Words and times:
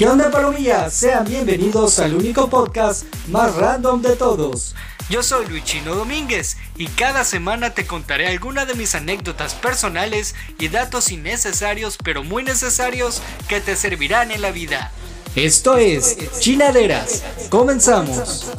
¿Qué 0.00 0.08
onda 0.08 0.30
palomilla? 0.30 0.88
Sean 0.88 1.26
bienvenidos 1.26 1.98
al 1.98 2.14
único 2.14 2.48
podcast 2.48 3.04
más 3.28 3.54
random 3.56 4.00
de 4.00 4.16
todos. 4.16 4.74
Yo 5.10 5.22
soy 5.22 5.46
Luichino 5.46 5.94
Domínguez 5.94 6.56
y 6.78 6.86
cada 6.86 7.22
semana 7.22 7.74
te 7.74 7.86
contaré 7.86 8.26
alguna 8.28 8.64
de 8.64 8.72
mis 8.72 8.94
anécdotas 8.94 9.52
personales 9.52 10.34
y 10.58 10.68
datos 10.68 11.12
innecesarios 11.12 11.98
pero 12.02 12.24
muy 12.24 12.42
necesarios 12.42 13.20
que 13.46 13.60
te 13.60 13.76
servirán 13.76 14.30
en 14.30 14.40
la 14.40 14.52
vida. 14.52 14.90
Esto 15.36 15.76
es 15.76 16.16
Chinaderas. 16.40 17.22
Comenzamos. 17.50 18.50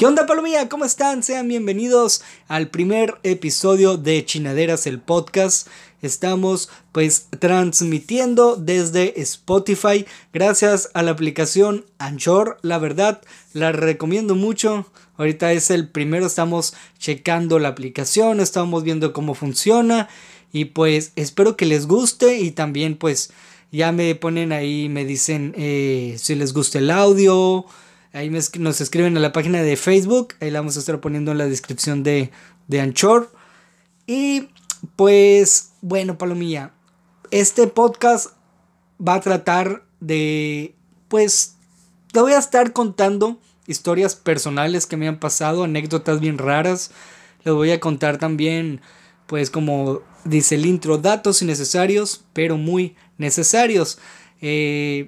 ¿Qué 0.00 0.06
onda 0.06 0.24
Palomilla? 0.24 0.66
¿Cómo 0.70 0.86
están? 0.86 1.22
Sean 1.22 1.46
bienvenidos 1.46 2.22
al 2.48 2.68
primer 2.68 3.18
episodio 3.22 3.98
de 3.98 4.24
Chinaderas, 4.24 4.86
el 4.86 4.98
podcast. 4.98 5.68
Estamos 6.00 6.70
pues 6.90 7.26
transmitiendo 7.38 8.56
desde 8.56 9.20
Spotify 9.20 10.06
gracias 10.32 10.88
a 10.94 11.02
la 11.02 11.10
aplicación 11.10 11.84
Anchor. 11.98 12.56
La 12.62 12.78
verdad, 12.78 13.20
la 13.52 13.72
recomiendo 13.72 14.34
mucho. 14.34 14.86
Ahorita 15.18 15.52
es 15.52 15.70
el 15.70 15.86
primero, 15.86 16.24
estamos 16.24 16.72
checando 16.98 17.58
la 17.58 17.68
aplicación, 17.68 18.40
estamos 18.40 18.84
viendo 18.84 19.12
cómo 19.12 19.34
funciona 19.34 20.08
y 20.50 20.64
pues 20.64 21.12
espero 21.14 21.58
que 21.58 21.66
les 21.66 21.86
guste 21.86 22.38
y 22.38 22.52
también 22.52 22.96
pues 22.96 23.34
ya 23.70 23.92
me 23.92 24.14
ponen 24.14 24.52
ahí, 24.52 24.88
me 24.88 25.04
dicen 25.04 25.52
eh, 25.58 26.16
si 26.18 26.36
les 26.36 26.54
gusta 26.54 26.78
el 26.78 26.90
audio 26.90 27.66
Ahí 28.12 28.28
nos 28.30 28.80
escriben 28.80 29.16
a 29.16 29.20
la 29.20 29.32
página 29.32 29.62
de 29.62 29.76
Facebook. 29.76 30.34
Ahí 30.40 30.50
la 30.50 30.60
vamos 30.60 30.76
a 30.76 30.80
estar 30.80 31.00
poniendo 31.00 31.30
en 31.30 31.38
la 31.38 31.46
descripción 31.46 32.02
de, 32.02 32.30
de 32.66 32.80
Anchor. 32.80 33.32
Y 34.06 34.48
pues, 34.96 35.72
bueno, 35.80 36.18
Palomilla. 36.18 36.72
Este 37.30 37.68
podcast 37.68 38.32
va 39.06 39.14
a 39.14 39.20
tratar 39.20 39.84
de. 40.00 40.74
Pues. 41.08 41.56
Te 42.12 42.20
voy 42.20 42.32
a 42.32 42.38
estar 42.38 42.72
contando 42.72 43.38
historias 43.68 44.16
personales 44.16 44.86
que 44.86 44.96
me 44.96 45.06
han 45.06 45.20
pasado, 45.20 45.62
anécdotas 45.62 46.18
bien 46.18 46.38
raras. 46.38 46.90
Les 47.44 47.54
voy 47.54 47.70
a 47.70 47.78
contar 47.78 48.18
también, 48.18 48.80
pues 49.26 49.48
como 49.48 50.02
dice 50.24 50.56
el 50.56 50.66
intro, 50.66 50.98
datos 50.98 51.40
innecesarios, 51.42 52.24
pero 52.32 52.56
muy 52.56 52.96
necesarios. 53.16 53.98
Eh, 54.40 55.06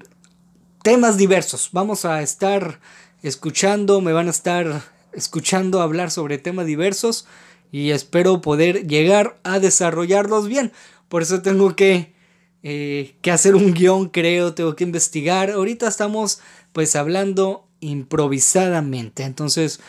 temas 0.83 1.17
diversos. 1.17 1.71
Vamos 1.73 2.05
a 2.05 2.23
estar 2.23 2.81
escuchando, 3.23 4.01
me 4.01 4.12
van 4.12 4.27
a 4.27 4.31
estar 4.31 4.83
escuchando 5.12 5.81
hablar 5.81 6.11
sobre 6.11 6.39
temas 6.39 6.67
diversos 6.67 7.27
y 7.70 7.91
espero 7.91 8.41
poder 8.41 8.87
llegar 8.87 9.39
a 9.45 9.59
desarrollarlos 9.59 10.48
bien. 10.48 10.73
Por 11.09 11.23
eso 11.23 11.42
tengo 11.42 11.75
que, 11.77 12.14
eh, 12.62 13.17
que 13.23 13.31
hacer 13.31 13.55
un 13.55 13.75
guion, 13.75 14.09
creo, 14.09 14.55
tengo 14.55 14.77
que 14.77 14.84
investigar. 14.84 15.51
Ahorita 15.51 15.89
estamos 15.89 16.41
pues 16.73 16.97
hablando 16.97 17.67
improvisadamente. 17.81 19.25
Entonces, 19.25 19.81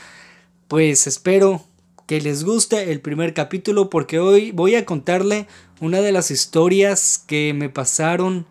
pues 0.68 1.08
espero 1.08 1.64
que 2.08 2.20
les 2.22 2.44
guste 2.44 2.92
el 2.92 3.00
primer 3.02 3.34
capítulo 3.34 3.90
porque 3.90 4.20
hoy 4.20 4.52
voy 4.52 4.76
a 4.76 4.86
contarle 4.86 5.48
una 5.80 6.02
de 6.02 6.12
las 6.12 6.32
historias 6.32 7.24
que 7.26 7.54
me 7.54 7.70
pasaron 7.70 8.46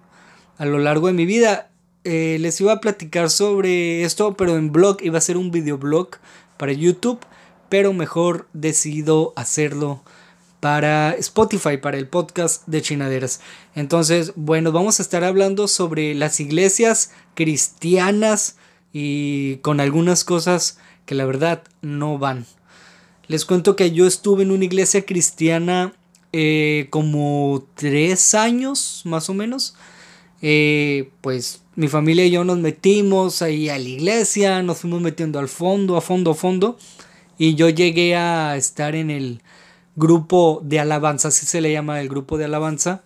a 0.59 0.65
lo 0.65 0.79
largo 0.79 1.09
de 1.09 1.13
mi 1.13 1.27
vida. 1.27 1.72
Eh, 2.05 2.39
les 2.41 2.61
iba 2.61 2.73
a 2.73 2.81
platicar 2.81 3.31
sobre 3.31 4.03
esto, 4.03 4.35
pero 4.37 4.57
en 4.57 4.73
blog 4.73 4.99
iba 5.03 5.19
a 5.19 5.23
ser 5.23 5.37
un 5.37 5.51
videoblog 5.51 6.09
para 6.57 6.73
YouTube, 6.73 7.21
pero 7.69 7.93
mejor 7.93 8.49
decido 8.53 9.33
hacerlo 9.37 10.03
para 10.59 11.13
Spotify, 11.15 11.77
para 11.77 11.99
el 11.99 12.07
podcast 12.07 12.67
de 12.67 12.83
Chinaderas. 12.83 13.41
Entonces, 13.75 14.33
bueno, 14.37 14.73
vamos 14.73 15.01
a 15.01 15.03
estar 15.03 15.25
hablando 15.25 15.69
sobre 15.69 16.15
las 16.15 16.39
iglesias 16.41 17.13
cristianas 17.35 18.57
y 18.93 19.57
con 19.57 19.81
algunas 19.81 20.25
cosas 20.25 20.79
que 21.07 21.15
la 21.15 21.25
verdad 21.25 21.63
no 21.81 22.19
van. 22.19 22.47
Les 23.27 23.45
cuento 23.45 23.77
que 23.77 23.93
yo 23.93 24.07
estuve 24.07 24.43
en 24.43 24.51
una 24.51 24.65
iglesia 24.65 25.05
cristiana 25.07 25.95
eh, 26.33 26.89
como 26.91 27.67
tres 27.75 28.35
años, 28.35 29.03
más 29.05 29.31
o 29.31 29.35
menos. 29.35 29.75
Eh, 30.43 31.11
pues 31.21 31.62
mi 31.75 31.89
familia 31.89 32.27
y 32.27 32.31
yo 32.31 32.45
nos 32.45 32.59
metimos 32.59 33.43
ahí 33.43 33.69
a 33.69 33.79
la 33.79 33.89
iglesia, 33.89 34.63
nos 34.63 34.79
fuimos 34.79 35.01
metiendo 35.01 35.39
al 35.39 35.49
fondo, 35.49 35.97
a 35.97 36.01
fondo, 36.01 36.33
a 36.33 36.35
fondo. 36.35 36.79
Y 37.39 37.55
yo 37.55 37.69
llegué 37.69 38.17
a 38.17 38.57
estar 38.57 38.95
en 38.95 39.11
el 39.11 39.41
grupo 39.97 40.61
de 40.65 40.81
alabanza, 40.81 41.29
así 41.29 41.47
se 41.47 41.61
le 41.61 41.73
llama 41.73 42.01
el 42.01 42.09
grupo 42.09 42.39
de 42.39 42.45
alabanza. 42.45 43.03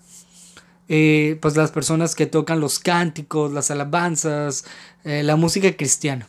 Eh, 0.88 1.38
pues 1.40 1.56
las 1.56 1.72
personas 1.72 2.14
que 2.14 2.26
tocan 2.26 2.60
los 2.60 2.78
cánticos, 2.78 3.52
las 3.52 3.70
alabanzas, 3.70 4.64
eh, 5.04 5.22
la 5.22 5.36
música 5.36 5.76
cristiana. 5.76 6.28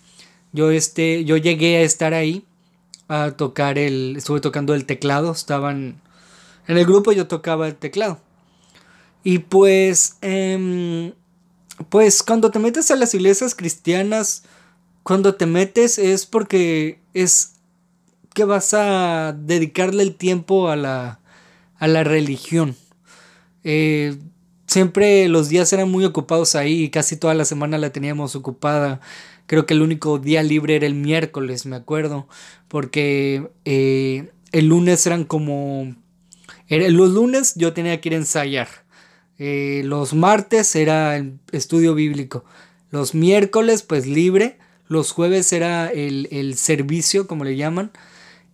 Yo, 0.53 0.71
este, 0.71 1.25
yo 1.25 1.37
llegué 1.37 1.77
a 1.77 1.81
estar 1.81 2.13
ahí 2.13 2.43
a 3.07 3.31
tocar 3.31 3.77
el, 3.77 4.15
estuve 4.17 4.41
tocando 4.41 4.73
el 4.73 4.85
teclado, 4.85 5.31
estaban 5.31 6.01
en 6.67 6.77
el 6.77 6.85
grupo 6.85 7.11
yo 7.11 7.27
tocaba 7.27 7.67
el 7.67 7.75
teclado. 7.75 8.19
Y 9.23 9.39
pues, 9.39 10.17
em, 10.21 11.13
pues 11.89 12.23
cuando 12.23 12.51
te 12.51 12.59
metes 12.59 12.91
a 12.91 12.95
las 12.95 13.13
iglesias 13.13 13.55
cristianas, 13.55 14.43
cuando 15.03 15.35
te 15.35 15.45
metes 15.45 15.97
es 15.97 16.25
porque 16.25 16.99
es 17.13 17.53
que 18.33 18.45
vas 18.45 18.73
a 18.73 19.35
dedicarle 19.37 20.03
el 20.03 20.15
tiempo 20.15 20.69
a 20.69 20.75
la, 20.75 21.19
a 21.77 21.87
la 21.87 22.03
religión. 22.03 22.75
Eh, 23.63 24.17
siempre 24.65 25.27
los 25.27 25.49
días 25.49 25.71
eran 25.73 25.89
muy 25.89 26.05
ocupados 26.05 26.55
ahí 26.55 26.89
casi 26.89 27.15
toda 27.15 27.33
la 27.33 27.45
semana 27.45 27.77
la 27.77 27.91
teníamos 27.91 28.35
ocupada. 28.35 28.99
Creo 29.45 29.65
que 29.65 29.73
el 29.73 29.81
único 29.81 30.19
día 30.19 30.43
libre 30.43 30.75
era 30.75 30.85
el 30.85 30.93
miércoles, 30.93 31.65
me 31.65 31.77
acuerdo, 31.77 32.27
porque 32.67 33.49
eh, 33.65 34.31
el 34.51 34.67
lunes 34.67 35.05
eran 35.07 35.23
como... 35.23 35.95
los 36.69 37.09
lunes 37.11 37.55
yo 37.55 37.71
tenía 37.73 38.01
que 38.01 38.09
ir 38.09 38.13
a 38.13 38.17
ensayar 38.17 38.67
eh, 39.39 39.81
los 39.85 40.13
martes 40.13 40.75
era 40.75 41.15
el 41.17 41.39
estudio 41.51 41.93
bíblico. 41.93 42.43
Los 42.91 43.13
miércoles, 43.13 43.83
pues 43.83 44.07
libre. 44.07 44.57
Los 44.87 45.11
jueves 45.11 45.51
era 45.53 45.87
el, 45.87 46.55
servicio, 46.55 47.27
como 47.27 47.43
le 47.43 47.55
llaman. 47.55 47.91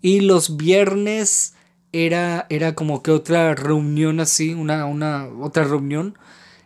Y 0.02 0.22
los 0.22 0.58
viernes 0.58 1.54
era, 1.92 2.48
era 2.50 2.76
como 2.76 3.04
que 3.04 3.12
otra 3.12 3.56
reunión 3.56 4.20
así, 4.20 4.54
una, 4.54 4.86
una 4.86 5.28
otra 5.40 5.64
reunión. 5.64 6.18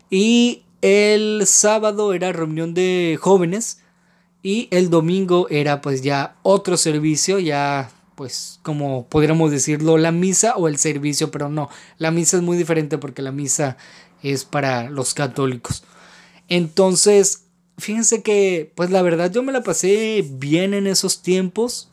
Y 0.09 0.63
el 0.81 1.43
sábado 1.45 2.13
era 2.13 2.31
reunión 2.31 2.73
de 2.73 3.17
jóvenes. 3.19 3.81
Y 4.41 4.69
el 4.71 4.89
domingo 4.89 5.47
era 5.49 5.81
pues 5.81 6.01
ya 6.01 6.37
otro 6.43 6.77
servicio, 6.77 7.39
ya 7.39 7.91
pues 8.17 8.59
como 8.63 9.05
podríamos 9.05 9.51
decirlo, 9.51 9.97
la 9.99 10.11
misa 10.11 10.55
o 10.55 10.67
el 10.67 10.77
servicio, 10.77 11.29
pero 11.29 11.49
no, 11.49 11.69
la 11.99 12.09
misa 12.09 12.37
es 12.37 12.43
muy 12.43 12.57
diferente 12.57 12.97
porque 12.97 13.21
la 13.21 13.31
misa 13.31 13.77
es 14.23 14.45
para 14.45 14.89
los 14.89 15.13
católicos. 15.13 15.83
Entonces, 16.47 17.45
fíjense 17.77 18.21
que, 18.23 18.71
pues 18.75 18.89
la 18.89 19.01
verdad 19.01 19.31
yo 19.31 19.43
me 19.43 19.51
la 19.51 19.63
pasé 19.63 20.25
bien 20.29 20.73
en 20.73 20.87
esos 20.87 21.21
tiempos. 21.21 21.89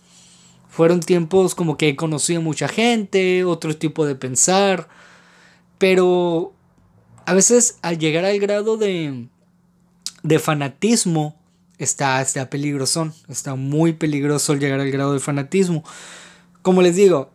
Fueron 0.68 1.00
tiempos 1.00 1.54
como 1.54 1.76
que 1.76 1.96
conocí 1.96 2.34
a 2.34 2.40
mucha 2.40 2.68
gente, 2.68 3.44
otro 3.44 3.76
tipo 3.76 4.06
de 4.06 4.16
pensar, 4.16 4.88
pero 5.78 6.52
a 7.26 7.34
veces 7.34 7.78
al 7.82 7.98
llegar 7.98 8.24
al 8.24 8.38
grado 8.40 8.76
de, 8.76 9.28
de 10.24 10.38
fanatismo, 10.38 11.38
está, 11.78 12.20
está 12.20 12.50
peligroso, 12.50 13.12
está 13.28 13.54
muy 13.54 13.92
peligroso 13.92 14.52
al 14.52 14.60
llegar 14.60 14.80
al 14.80 14.90
grado 14.90 15.12
de 15.12 15.20
fanatismo. 15.20 15.84
Como 16.62 16.82
les 16.82 16.96
digo, 16.96 17.30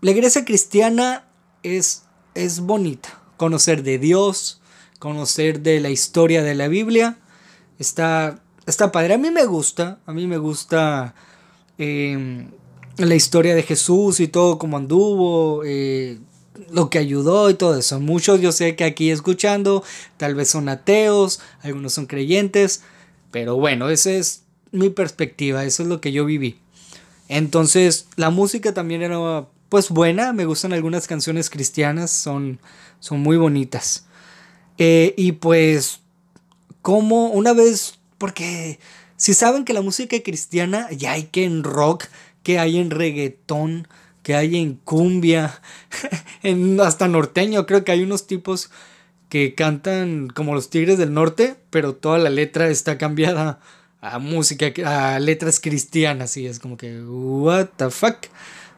la 0.00 0.12
iglesia 0.12 0.44
cristiana 0.44 1.28
es, 1.62 2.04
es 2.34 2.60
bonita, 2.60 3.17
conocer 3.38 3.82
de 3.82 3.98
Dios, 3.98 4.60
conocer 4.98 5.60
de 5.60 5.80
la 5.80 5.88
historia 5.88 6.42
de 6.42 6.54
la 6.54 6.68
Biblia. 6.68 7.16
Está, 7.78 8.42
está 8.66 8.92
padre. 8.92 9.14
A 9.14 9.18
mí 9.18 9.30
me 9.30 9.46
gusta, 9.46 10.00
a 10.04 10.12
mí 10.12 10.26
me 10.26 10.36
gusta 10.36 11.14
em, 11.78 12.50
la 12.98 13.14
historia 13.14 13.54
de 13.54 13.62
Jesús 13.62 14.20
y 14.20 14.28
todo 14.28 14.58
como 14.58 14.76
anduvo, 14.76 15.62
eh, 15.64 16.18
lo 16.70 16.90
que 16.90 16.98
ayudó 16.98 17.48
y 17.48 17.54
todo 17.54 17.78
eso. 17.78 17.98
Muchos 18.00 18.42
yo 18.42 18.52
sé 18.52 18.76
que 18.76 18.84
aquí 18.84 19.10
escuchando 19.10 19.82
tal 20.18 20.34
vez 20.34 20.50
son 20.50 20.68
ateos, 20.68 21.40
algunos 21.62 21.94
son 21.94 22.06
creyentes, 22.06 22.82
pero 23.30 23.56
bueno, 23.56 23.88
esa 23.88 24.10
es 24.10 24.42
mi 24.72 24.90
perspectiva, 24.90 25.64
eso 25.64 25.82
es 25.82 25.88
lo 25.88 26.00
que 26.00 26.12
yo 26.12 26.24
viví. 26.24 26.58
Entonces, 27.28 28.08
la 28.16 28.30
música 28.30 28.74
también 28.74 29.02
era 29.02 29.46
pues 29.68 29.90
buena, 29.90 30.32
me 30.32 30.44
gustan 30.44 30.72
algunas 30.72 31.06
canciones 31.06 31.50
cristianas, 31.50 32.10
son 32.10 32.60
son 33.00 33.20
muy 33.20 33.36
bonitas. 33.36 34.06
Eh, 34.78 35.14
y 35.16 35.32
pues, 35.32 36.00
como 36.82 37.28
una 37.28 37.52
vez, 37.52 37.98
porque 38.18 38.78
si 39.16 39.34
saben 39.34 39.64
que 39.64 39.72
la 39.72 39.82
música 39.82 40.16
cristiana, 40.22 40.88
ya 40.90 41.12
hay 41.12 41.24
que 41.24 41.44
en 41.44 41.64
rock, 41.64 42.04
que 42.42 42.58
hay 42.58 42.78
en 42.78 42.90
reggaetón, 42.90 43.88
que 44.22 44.34
hay 44.34 44.56
en 44.56 44.74
cumbia, 44.74 45.60
en 46.42 46.80
hasta 46.80 47.08
norteño, 47.08 47.66
creo 47.66 47.84
que 47.84 47.92
hay 47.92 48.02
unos 48.02 48.26
tipos 48.26 48.70
que 49.28 49.54
cantan 49.54 50.28
como 50.28 50.54
los 50.54 50.70
Tigres 50.70 50.98
del 50.98 51.12
Norte, 51.12 51.56
pero 51.70 51.94
toda 51.94 52.18
la 52.18 52.30
letra 52.30 52.68
está 52.68 52.96
cambiada 52.96 53.60
a 54.00 54.18
música, 54.18 54.66
a 54.86 55.18
letras 55.18 55.60
cristianas, 55.60 56.36
y 56.36 56.46
es 56.46 56.60
como 56.60 56.76
que, 56.76 57.02
what 57.02 57.68
the 57.76 57.90
fuck, 57.90 58.26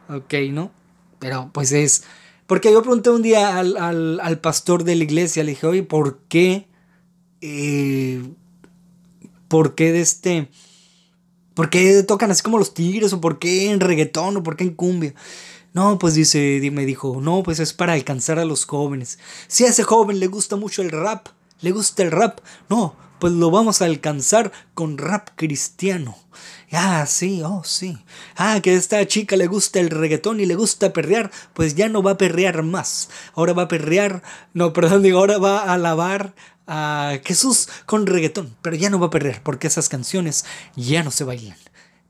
ok, 0.09 0.35
¿no? 0.51 0.80
Pero 1.21 1.51
pues 1.53 1.71
es, 1.71 2.03
porque 2.49 2.73
yo 2.73 2.83
pregunté 2.83 3.11
un 3.11 3.23
día 3.23 3.57
al, 3.59 4.19
al 4.21 4.41
pastor 4.41 4.83
de 4.83 4.97
la 4.97 5.05
iglesia, 5.05 5.45
le 5.45 5.53
dije, 5.53 5.67
oye, 5.69 5.83
¿por 5.85 6.19
qué? 6.29 6.67
Eh, 7.41 8.21
¿Por 9.47 9.77
qué 9.77 9.93
de 9.93 10.01
este 10.01 10.49
¿Por 11.55 11.69
qué 11.69 12.03
tocan 12.05 12.31
así 12.31 12.43
como 12.43 12.57
los 12.57 12.73
tigres? 12.73 13.13
¿O 13.13 13.21
por 13.21 13.39
qué 13.39 13.71
en 13.71 13.81
reggaetón? 13.81 14.37
¿O 14.37 14.43
por 14.43 14.57
qué 14.57 14.65
en 14.65 14.75
cumbia? 14.75 15.15
No, 15.75 15.99
pues 15.99 16.15
dice, 16.15 16.59
me 16.73 16.87
dijo, 16.87 17.21
no, 17.21 17.43
pues 17.43 17.61
es 17.61 17.75
para 17.75 17.93
alcanzar 17.93 18.39
a 18.39 18.47
los 18.47 18.65
jóvenes. 18.65 19.19
Si 19.47 19.65
a 19.65 19.69
ese 19.69 19.83
joven 19.83 20.21
le 20.21 20.27
gusta 20.27 20.57
mucho 20.57 20.81
el 20.81 20.91
rap, 20.91 21.29
le 21.61 21.71
gusta 21.73 22.03
el 22.03 22.11
rap, 22.11 22.41
no, 22.71 22.97
pues 23.21 23.33
lo 23.35 23.51
vamos 23.51 23.81
a 23.81 23.85
alcanzar 23.85 24.51
con 24.75 24.99
rap 24.99 25.29
cristiano. 25.37 26.17
Ah, 26.73 27.05
sí, 27.07 27.43
oh, 27.45 27.63
sí. 27.65 27.99
Ah, 28.37 28.61
que 28.63 28.71
a 28.71 28.75
esta 28.75 29.07
chica 29.07 29.37
le 29.37 29.47
gusta 29.47 29.81
el 29.81 29.91
reggaetón 29.91 30.41
y 30.41 30.47
le 30.47 30.55
gusta 30.55 30.93
perrear, 30.93 31.31
pues 31.53 31.75
ya 31.75 31.89
no 31.89 32.03
va 32.03 32.13
a 32.13 32.19
perrear 32.19 32.63
más. 32.63 33.11
Ahora 33.35 33.53
va 33.53 33.65
a 33.65 33.69
perrear, 33.69 34.23
no, 34.55 34.73
perdón, 34.73 35.03
digo, 35.03 35.19
ahora 35.19 35.39
va 35.39 35.61
a 35.61 35.75
alabar 35.75 36.35
a 36.67 37.19
Jesús 37.25 37.69
con 37.87 38.07
reggaetón, 38.07 38.57
pero 38.63 38.77
ya 38.77 38.91
no 38.91 39.01
va 39.01 39.09
a 39.09 39.11
perder 39.11 39.43
porque 39.43 39.67
esas 39.67 39.89
canciones 39.89 40.45
ya 40.77 41.03
no 41.03 41.11
se 41.11 41.25
bailan. 41.25 41.57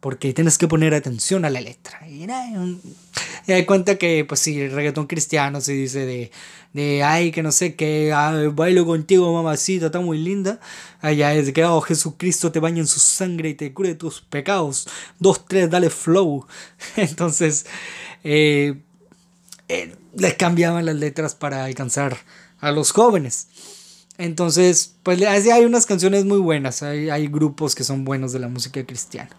Porque 0.00 0.32
tienes 0.32 0.56
que 0.56 0.66
poner 0.66 0.94
atención 0.94 1.44
a 1.44 1.50
la 1.50 1.60
letra. 1.60 2.08
Y 2.08 2.26
da 2.26 3.66
cuenta 3.66 3.96
que, 3.96 4.24
pues 4.24 4.40
sí, 4.40 4.60
el 4.60 4.72
reggaetón 4.72 5.06
cristiano 5.06 5.60
se 5.60 5.72
dice 5.72 6.06
de, 6.06 6.30
de 6.72 7.02
ay, 7.02 7.32
que 7.32 7.42
no 7.42 7.52
sé, 7.52 7.74
que 7.74 8.12
bailo 8.54 8.86
contigo, 8.86 9.32
mamacita, 9.32 9.86
está 9.86 10.00
muy 10.00 10.18
linda. 10.18 10.58
Allá 11.00 11.34
es 11.34 11.52
que, 11.52 11.64
oh, 11.64 11.80
Jesucristo 11.80 12.50
te 12.50 12.60
baña 12.60 12.80
en 12.80 12.86
su 12.86 13.00
sangre 13.00 13.50
y 13.50 13.54
te 13.54 13.72
cure 13.74 13.94
tus 13.94 14.20
pecados. 14.22 14.88
Dos, 15.18 15.46
tres, 15.46 15.68
dale 15.68 15.90
flow. 15.90 16.46
Entonces, 16.96 17.66
eh, 18.24 18.74
eh, 19.68 19.94
les 20.16 20.34
cambiaban 20.34 20.84
las 20.86 20.96
letras 20.96 21.34
para 21.34 21.64
alcanzar 21.64 22.16
a 22.60 22.72
los 22.72 22.92
jóvenes. 22.92 23.48
Entonces, 24.18 24.96
pues 25.02 25.22
hay 25.22 25.64
unas 25.64 25.86
canciones 25.86 26.26
muy 26.26 26.38
buenas, 26.38 26.82
hay, 26.82 27.26
grupos 27.28 27.74
que 27.74 27.84
son 27.84 28.04
buenos 28.04 28.32
de 28.32 28.38
la 28.38 28.48
música 28.48 28.84
cristiana. 28.84 29.30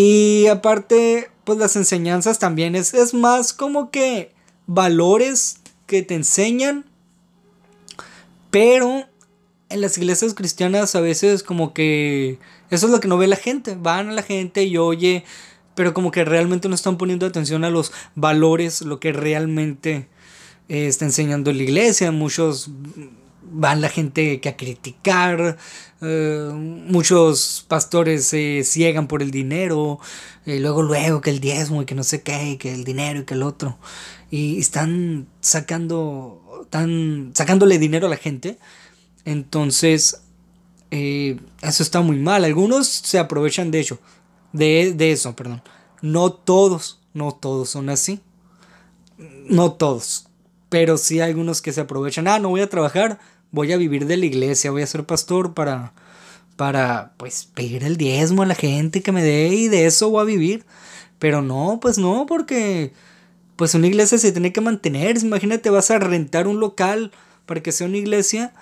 Y 0.00 0.46
aparte, 0.46 1.28
pues 1.42 1.58
las 1.58 1.74
enseñanzas 1.74 2.38
también 2.38 2.76
es, 2.76 2.94
es 2.94 3.14
más 3.14 3.52
como 3.52 3.90
que 3.90 4.32
valores 4.68 5.56
que 5.88 6.02
te 6.02 6.14
enseñan, 6.14 6.84
pero 8.52 9.06
en 9.68 9.80
las 9.80 9.98
iglesias 9.98 10.34
cristianas 10.34 10.94
a 10.94 11.00
veces 11.00 11.42
como 11.42 11.74
que 11.74 12.38
eso 12.70 12.86
es 12.86 12.92
lo 12.92 13.00
que 13.00 13.08
no 13.08 13.18
ve 13.18 13.26
la 13.26 13.34
gente, 13.34 13.74
van 13.74 14.10
a 14.10 14.12
la 14.12 14.22
gente 14.22 14.62
y 14.62 14.76
oye, 14.76 15.24
pero 15.74 15.94
como 15.94 16.12
que 16.12 16.24
realmente 16.24 16.68
no 16.68 16.76
están 16.76 16.96
poniendo 16.96 17.26
atención 17.26 17.64
a 17.64 17.70
los 17.70 17.90
valores, 18.14 18.82
lo 18.82 19.00
que 19.00 19.12
realmente 19.12 20.06
eh, 20.68 20.86
está 20.86 21.06
enseñando 21.06 21.52
la 21.52 21.64
iglesia, 21.64 22.12
muchos 22.12 22.70
van 23.50 23.80
la 23.80 23.88
gente 23.88 24.40
que 24.40 24.48
a 24.48 24.56
criticar, 24.56 25.56
eh, 26.00 26.50
muchos 26.54 27.64
pastores 27.68 28.26
se 28.26 28.62
ciegan 28.64 29.08
por 29.08 29.22
el 29.22 29.30
dinero, 29.30 29.98
y 30.46 30.58
luego 30.58 30.82
luego 30.82 31.20
que 31.20 31.30
el 31.30 31.40
diezmo 31.40 31.82
y 31.82 31.84
que 31.84 31.94
no 31.94 32.04
sé 32.04 32.22
qué, 32.22 32.50
y 32.50 32.56
que 32.56 32.72
el 32.72 32.84
dinero 32.84 33.20
y 33.20 33.24
que 33.24 33.34
el 33.34 33.42
otro, 33.42 33.78
y 34.30 34.58
están 34.58 35.26
sacando, 35.40 36.60
están 36.62 37.32
sacándole 37.34 37.78
dinero 37.78 38.06
a 38.06 38.10
la 38.10 38.16
gente, 38.16 38.58
entonces 39.24 40.22
eh, 40.90 41.38
eso 41.62 41.82
está 41.82 42.00
muy 42.00 42.18
mal, 42.18 42.44
algunos 42.44 42.86
se 42.86 43.18
aprovechan 43.18 43.70
de 43.70 43.80
ello, 43.80 43.98
de, 44.52 44.94
de 44.96 45.12
eso, 45.12 45.34
perdón, 45.34 45.62
no 46.00 46.32
todos, 46.32 47.00
no 47.12 47.32
todos 47.32 47.70
son 47.70 47.90
así, 47.90 48.20
no 49.18 49.72
todos, 49.72 50.28
pero 50.68 50.96
sí 50.96 51.20
hay 51.20 51.30
algunos 51.30 51.60
que 51.60 51.72
se 51.72 51.80
aprovechan, 51.80 52.28
ah, 52.28 52.38
no 52.38 52.50
voy 52.50 52.60
a 52.60 52.70
trabajar, 52.70 53.18
voy 53.50 53.72
a 53.72 53.76
vivir 53.76 54.06
de 54.06 54.16
la 54.16 54.26
iglesia, 54.26 54.70
voy 54.70 54.82
a 54.82 54.86
ser 54.86 55.04
pastor 55.04 55.54
para, 55.54 55.92
para, 56.56 57.14
pues, 57.16 57.46
pedir 57.54 57.84
el 57.84 57.96
diezmo 57.96 58.42
a 58.42 58.46
la 58.46 58.54
gente 58.54 59.02
que 59.02 59.12
me 59.12 59.22
dé 59.22 59.48
y 59.48 59.68
de 59.68 59.86
eso 59.86 60.10
voy 60.10 60.22
a 60.22 60.24
vivir. 60.24 60.66
Pero 61.18 61.42
no, 61.42 61.78
pues 61.80 61.98
no, 61.98 62.26
porque, 62.26 62.92
pues 63.56 63.74
una 63.74 63.88
iglesia 63.88 64.18
se 64.18 64.32
tiene 64.32 64.52
que 64.52 64.60
mantener. 64.60 65.18
Imagínate, 65.18 65.70
vas 65.70 65.90
a 65.90 65.98
rentar 65.98 66.46
un 66.46 66.60
local 66.60 67.12
para 67.46 67.62
que 67.62 67.72
sea 67.72 67.86
una 67.86 67.96
iglesia, 67.96 68.52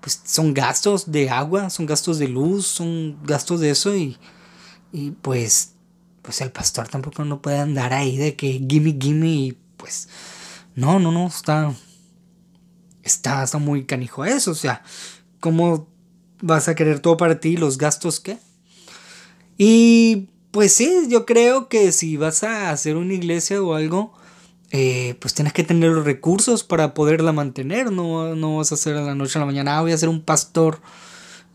pues 0.00 0.20
son 0.24 0.52
gastos 0.52 1.12
de 1.12 1.30
agua, 1.30 1.70
son 1.70 1.86
gastos 1.86 2.18
de 2.18 2.28
luz, 2.28 2.66
son 2.66 3.16
gastos 3.24 3.60
de 3.60 3.70
eso 3.70 3.96
y, 3.96 4.18
y 4.92 5.12
pues, 5.12 5.74
pues 6.22 6.40
el 6.40 6.50
pastor 6.50 6.88
tampoco 6.88 7.24
no 7.24 7.40
puede 7.40 7.58
andar 7.58 7.92
ahí 7.92 8.16
de 8.16 8.34
que 8.34 8.60
gimme, 8.68 8.96
gimme 9.00 9.28
y 9.28 9.58
pues, 9.76 10.08
no, 10.74 10.98
no, 10.98 11.12
no, 11.12 11.28
está, 11.28 11.72
está, 13.02 13.46
muy 13.58 13.84
canijo 13.84 14.24
eso. 14.24 14.50
O 14.50 14.54
sea, 14.54 14.82
¿cómo 15.40 15.88
vas 16.40 16.68
a 16.68 16.74
querer 16.74 17.00
todo 17.00 17.16
para 17.16 17.40
ti? 17.40 17.56
¿Los 17.56 17.78
gastos 17.78 18.20
qué? 18.20 18.38
Y 19.58 20.28
pues 20.50 20.72
sí, 20.72 21.06
yo 21.08 21.26
creo 21.26 21.68
que 21.68 21.92
si 21.92 22.16
vas 22.16 22.42
a 22.42 22.70
hacer 22.70 22.96
una 22.96 23.14
iglesia 23.14 23.62
o 23.62 23.74
algo, 23.74 24.12
eh, 24.70 25.16
pues 25.20 25.34
tienes 25.34 25.52
que 25.52 25.64
tener 25.64 25.90
los 25.90 26.04
recursos 26.04 26.64
para 26.64 26.94
poderla 26.94 27.32
mantener. 27.32 27.92
No, 27.92 28.34
no 28.34 28.56
vas 28.56 28.72
a 28.72 28.76
hacer 28.76 28.96
a 28.96 29.02
la 29.02 29.14
noche 29.14 29.38
a 29.38 29.40
la 29.40 29.46
mañana, 29.46 29.78
ah, 29.78 29.82
voy 29.82 29.92
a 29.92 29.98
ser 29.98 30.08
un 30.08 30.22
pastor 30.22 30.80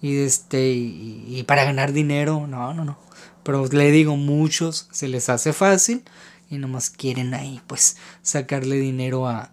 y, 0.01 0.17
este, 0.17 0.69
y, 0.69 1.43
para 1.47 1.63
ganar 1.65 1.93
dinero. 1.93 2.47
No, 2.47 2.73
no, 2.73 2.85
no. 2.85 2.97
Pero 3.43 3.65
le 3.67 3.91
digo, 3.91 4.17
muchos 4.17 4.89
se 4.91 5.07
les 5.07 5.29
hace 5.29 5.53
fácil 5.53 6.03
y 6.49 6.57
nomás 6.57 6.89
quieren 6.89 7.33
ahí, 7.33 7.61
pues, 7.67 7.97
sacarle 8.21 8.77
dinero 8.77 9.27
a, 9.27 9.51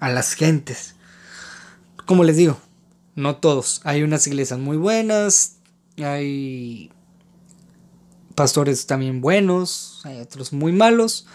a 0.00 0.10
las 0.10 0.34
gentes 0.34 0.95
como 2.06 2.24
les 2.24 2.36
digo, 2.36 2.58
no 3.14 3.36
todos. 3.36 3.80
Hay 3.84 4.02
unas 4.02 4.26
iglesias 4.26 4.58
muy 4.58 4.76
buenas, 4.76 5.56
hay 5.98 6.90
pastores 8.34 8.86
también 8.86 9.20
buenos, 9.20 10.00
hay 10.04 10.20
otros 10.20 10.52
muy 10.52 10.72
malos, 10.72 11.26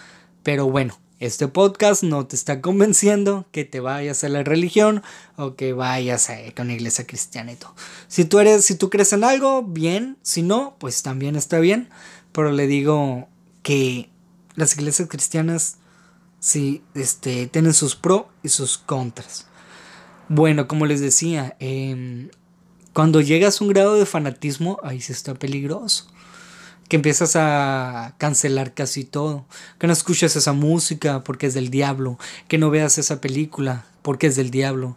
pero 0.43 0.69
bueno, 0.69 0.97
este 1.19 1.47
podcast 1.47 2.03
no 2.03 2.25
te 2.25 2.35
está 2.35 2.61
convenciendo 2.61 3.45
que 3.51 3.65
te 3.65 3.79
vayas 3.79 4.23
a 4.23 4.29
la 4.29 4.43
religión 4.43 5.03
o 5.35 5.55
que 5.55 5.73
vayas 5.73 6.29
a 6.29 6.37
una 6.59 6.73
iglesia 6.73 7.05
cristiana 7.05 7.51
y 7.51 7.55
todo. 7.57 7.75
Si 8.07 8.25
tú 8.25 8.39
eres, 8.39 8.65
si 8.65 8.75
tú 8.75 8.89
crees 8.89 9.13
en 9.13 9.23
algo, 9.23 9.63
bien, 9.63 10.17
si 10.21 10.41
no, 10.41 10.75
pues 10.79 11.03
también 11.03 11.35
está 11.35 11.59
bien, 11.59 11.89
pero 12.31 12.51
le 12.51 12.67
digo 12.67 13.27
que 13.61 14.09
las 14.55 14.75
iglesias 14.75 15.09
cristianas 15.09 15.77
sí 16.39 16.83
este, 16.95 17.47
tienen 17.47 17.73
sus 17.73 17.95
pros 17.95 18.23
y 18.41 18.49
sus 18.49 18.77
contras. 18.77 19.47
Bueno, 20.33 20.65
como 20.65 20.85
les 20.85 21.01
decía, 21.01 21.57
em, 21.59 22.29
cuando 22.93 23.19
llegas 23.19 23.59
a 23.59 23.65
un 23.65 23.69
grado 23.69 23.95
de 23.95 24.05
fanatismo, 24.05 24.79
ahí 24.81 25.01
sí 25.01 25.11
está 25.11 25.33
peligroso. 25.33 26.07
Que 26.87 26.95
empiezas 26.95 27.35
a 27.35 28.15
cancelar 28.17 28.73
casi 28.73 29.03
todo. 29.03 29.45
Que 29.77 29.87
no 29.87 29.93
escuches 29.93 30.37
esa 30.37 30.53
música 30.53 31.21
porque 31.25 31.47
es 31.47 31.53
del 31.53 31.69
diablo. 31.69 32.17
Que 32.47 32.57
no 32.57 32.69
veas 32.69 32.97
esa 32.97 33.19
película 33.19 33.85
porque 34.03 34.27
es 34.27 34.37
del 34.37 34.51
diablo. 34.51 34.95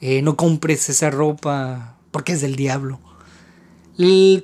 Eh, 0.00 0.22
no 0.22 0.38
compres 0.38 0.88
esa 0.88 1.10
ropa 1.10 1.98
porque 2.10 2.32
es 2.32 2.40
del 2.40 2.56
diablo. 2.56 2.98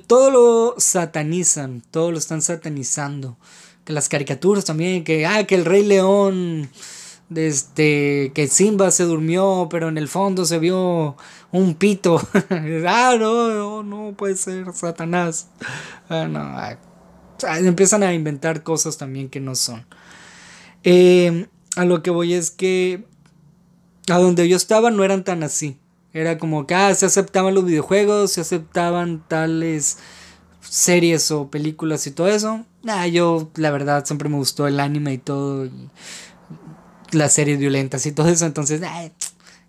todo 0.05 0.29
lo 0.29 0.75
satanizan, 0.77 1.81
todo 1.89 2.11
lo 2.11 2.19
están 2.19 2.43
satanizando. 2.43 3.35
Que 3.83 3.93
las 3.93 4.09
caricaturas 4.09 4.63
también, 4.63 5.03
que, 5.03 5.25
ah, 5.25 5.47
que 5.47 5.55
el 5.55 5.65
Rey 5.65 5.83
León 5.83 6.69
este, 7.35 8.31
que 8.33 8.47
Simba 8.47 8.91
se 8.91 9.03
durmió, 9.03 9.67
pero 9.69 9.89
en 9.89 9.97
el 9.97 10.07
fondo 10.07 10.45
se 10.45 10.59
vio 10.59 11.15
un 11.51 11.75
pito. 11.75 12.21
ah, 12.87 13.15
no, 13.19 13.83
no, 13.83 14.13
puede 14.15 14.35
ser 14.35 14.73
Satanás. 14.73 15.47
Ah, 16.09 16.27
no, 16.27 16.39
ah, 16.39 16.77
empiezan 17.59 18.03
a 18.03 18.13
inventar 18.13 18.63
cosas 18.63 18.97
también 18.97 19.29
que 19.29 19.39
no 19.39 19.55
son. 19.55 19.85
Em, 20.83 21.47
a 21.75 21.85
lo 21.85 22.01
que 22.01 22.09
voy 22.09 22.33
es 22.33 22.51
que 22.51 23.05
a 24.09 24.17
donde 24.17 24.47
yo 24.47 24.57
estaba 24.57 24.91
no 24.91 25.03
eran 25.03 25.23
tan 25.23 25.43
así. 25.43 25.77
Era 26.13 26.37
como 26.39 26.65
que 26.65 26.73
ah, 26.73 26.93
se 26.95 27.05
aceptaban 27.05 27.53
los 27.53 27.65
videojuegos, 27.65 28.31
se 28.31 28.41
aceptaban 28.41 29.23
tales 29.27 29.99
series 30.61 31.31
o 31.31 31.49
películas 31.49 32.07
y 32.07 32.11
todo 32.11 32.27
eso. 32.27 32.65
Ah, 32.87 33.07
yo 33.07 33.51
la 33.55 33.71
verdad 33.71 34.05
siempre 34.05 34.29
me 34.29 34.37
gustó 34.37 34.67
el 34.67 34.79
anime 34.79 35.13
y 35.13 35.17
todo. 35.19 35.69
Las 37.11 37.33
series 37.33 37.59
violentas 37.59 38.05
y 38.05 38.11
todo 38.11 38.29
eso. 38.29 38.45
Entonces, 38.45 38.81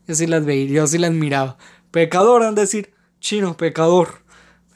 yo 0.06 0.14
sí 0.14 0.26
las 0.26 0.44
veía, 0.44 0.68
yo 0.68 0.86
sí 0.86 0.98
las 0.98 1.12
miraba. 1.12 1.56
Pecador, 1.90 2.42
han 2.42 2.54
de 2.54 2.62
decir, 2.62 2.92
chino, 3.20 3.56
pecador. 3.56 4.22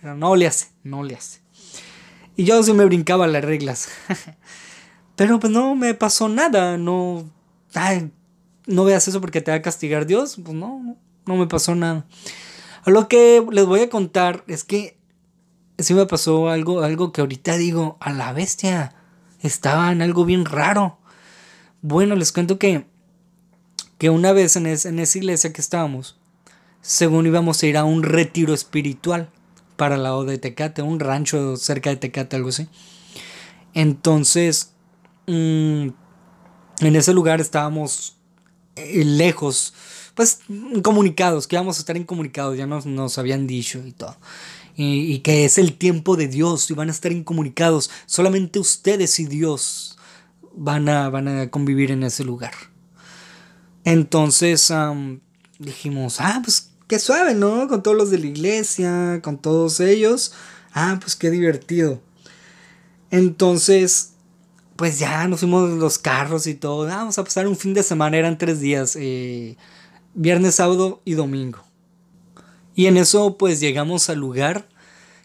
Pero 0.01 0.15
no 0.15 0.37
le 0.37 0.47
hace, 0.47 0.69
no 0.83 1.03
le 1.03 1.15
hace. 1.15 1.41
Y 2.37 2.45
yo 2.45 2.63
sí 2.63 2.73
me 2.73 2.85
brincaba 2.85 3.27
las 3.27 3.45
reglas. 3.45 3.89
Pero 5.17 5.39
pues 5.39 5.53
no 5.53 5.75
me 5.75 5.95
pasó 5.95 6.29
nada, 6.29 6.77
no... 6.77 7.31
no 8.67 8.85
veas 8.85 9.09
eso 9.09 9.21
porque 9.21 9.41
te 9.41 9.51
va 9.51 9.59
a 9.59 9.63
castigar 9.63 10.07
Dios. 10.07 10.37
Pues 10.43 10.57
no, 10.57 10.81
no, 10.83 10.97
no 11.27 11.37
me 11.37 11.47
pasó 11.47 11.75
nada. 11.75 12.05
Lo 12.87 13.09
que 13.09 13.45
les 13.51 13.65
voy 13.65 13.81
a 13.81 13.89
contar 13.89 14.45
es 14.47 14.65
que 14.65 14.99
sí 15.79 15.95
me 15.95 16.07
pasó 16.07 16.51
algo, 16.51 16.83
algo 16.83 17.13
que 17.13 17.21
ahorita 17.21 17.57
digo, 17.57 17.97
a 18.01 18.13
la 18.13 18.33
bestia, 18.33 18.95
estaba 19.41 19.93
en 19.93 20.03
algo 20.03 20.25
bien 20.25 20.45
raro. 20.45 20.99
Bueno, 21.87 22.17
les 22.17 22.33
cuento 22.33 22.59
que, 22.59 22.87
que 23.99 24.09
una 24.09 24.33
vez 24.33 24.57
en, 24.57 24.65
en 24.65 24.99
esa 24.99 25.19
iglesia 25.19 25.53
que 25.53 25.61
estábamos, 25.61 26.17
según 26.81 27.27
íbamos 27.27 27.63
a 27.63 27.67
ir 27.67 27.77
a 27.77 27.85
un 27.85 28.03
retiro 28.03 28.55
espiritual 28.55 29.29
para 29.77 29.99
la 29.99 30.05
lado 30.05 30.25
de 30.25 30.39
Tecate, 30.39 30.81
un 30.81 30.99
rancho 30.99 31.59
cerca 31.59 31.91
de 31.91 31.97
Tecate, 31.97 32.37
algo 32.37 32.49
así. 32.49 32.69
Entonces, 33.75 34.73
mm, 35.27 35.89
en 36.81 36.97
ese 36.97 37.13
lugar 37.13 37.43
estábamos 37.43 38.17
eh, 38.77 39.05
lejos, 39.05 39.75
pues 40.15 40.39
incomunicados, 40.49 41.47
que 41.47 41.57
íbamos 41.57 41.77
a 41.77 41.81
estar 41.81 41.99
incomunicados, 41.99 42.57
ya 42.57 42.67
nos, 42.67 42.87
nos 42.87 43.19
habían 43.19 43.47
dicho 43.47 43.87
y 43.87 43.93
todo. 43.93 44.17
Y, 44.75 45.13
y, 45.13 45.19
que 45.19 45.45
es 45.45 45.59
el 45.59 45.77
tiempo 45.77 46.17
de 46.17 46.29
Dios 46.29 46.71
y 46.71 46.75
van 46.75 46.89
a 46.89 46.93
estar 46.93 47.13
incomunicados. 47.13 47.91
Solamente 48.07 48.59
ustedes 48.59 49.21
y 49.21 49.27
Dios 49.27 49.94
van 50.57 50.89
a, 50.89 51.09
van 51.11 51.29
a 51.29 51.51
convivir 51.51 51.91
en 51.91 52.03
ese 52.03 52.25
lugar. 52.25 52.53
Entonces 53.85 54.73
dijimos, 55.59 56.21
ah, 56.21 56.41
pues 56.43 56.71
qué 56.87 56.99
suave, 56.99 57.35
¿no? 57.35 57.69
Con 57.69 57.83
todos 57.83 57.97
los 57.97 58.11
de 58.11 58.19
la 58.19 58.27
iglesia, 58.27 59.21
con 59.23 59.39
todos 59.39 59.81
ellos. 59.81 60.33
Ah, 60.73 60.99
pues 61.01 61.17
qué 61.17 61.31
divertido. 61.31 62.01
Entonces, 63.11 64.13
pues 64.77 64.99
ya 64.99 65.29
nos 65.29 65.41
fuimos 65.41 65.71
los 65.71 65.99
carros 65.99 66.47
y 66.47 66.55
todo. 66.55 66.89
Ah, 66.89 66.97
vamos 66.97 67.19
a 67.19 67.25
pasar 67.25 67.47
un 67.47 67.57
fin 67.57 67.75
de 67.75 67.83
semana, 67.83 68.17
eran 68.17 68.39
tres 68.39 68.61
días. 68.61 68.97
Eh, 68.99 69.57
viernes, 70.15 70.57
sábado 70.57 71.01
y 71.05 71.15
domingo. 71.15 71.63
Y 72.75 72.87
en 72.87 72.97
eso 72.97 73.37
pues 73.39 73.61
llegamos 73.61 74.11
al 74.11 74.19
lugar 74.19 74.69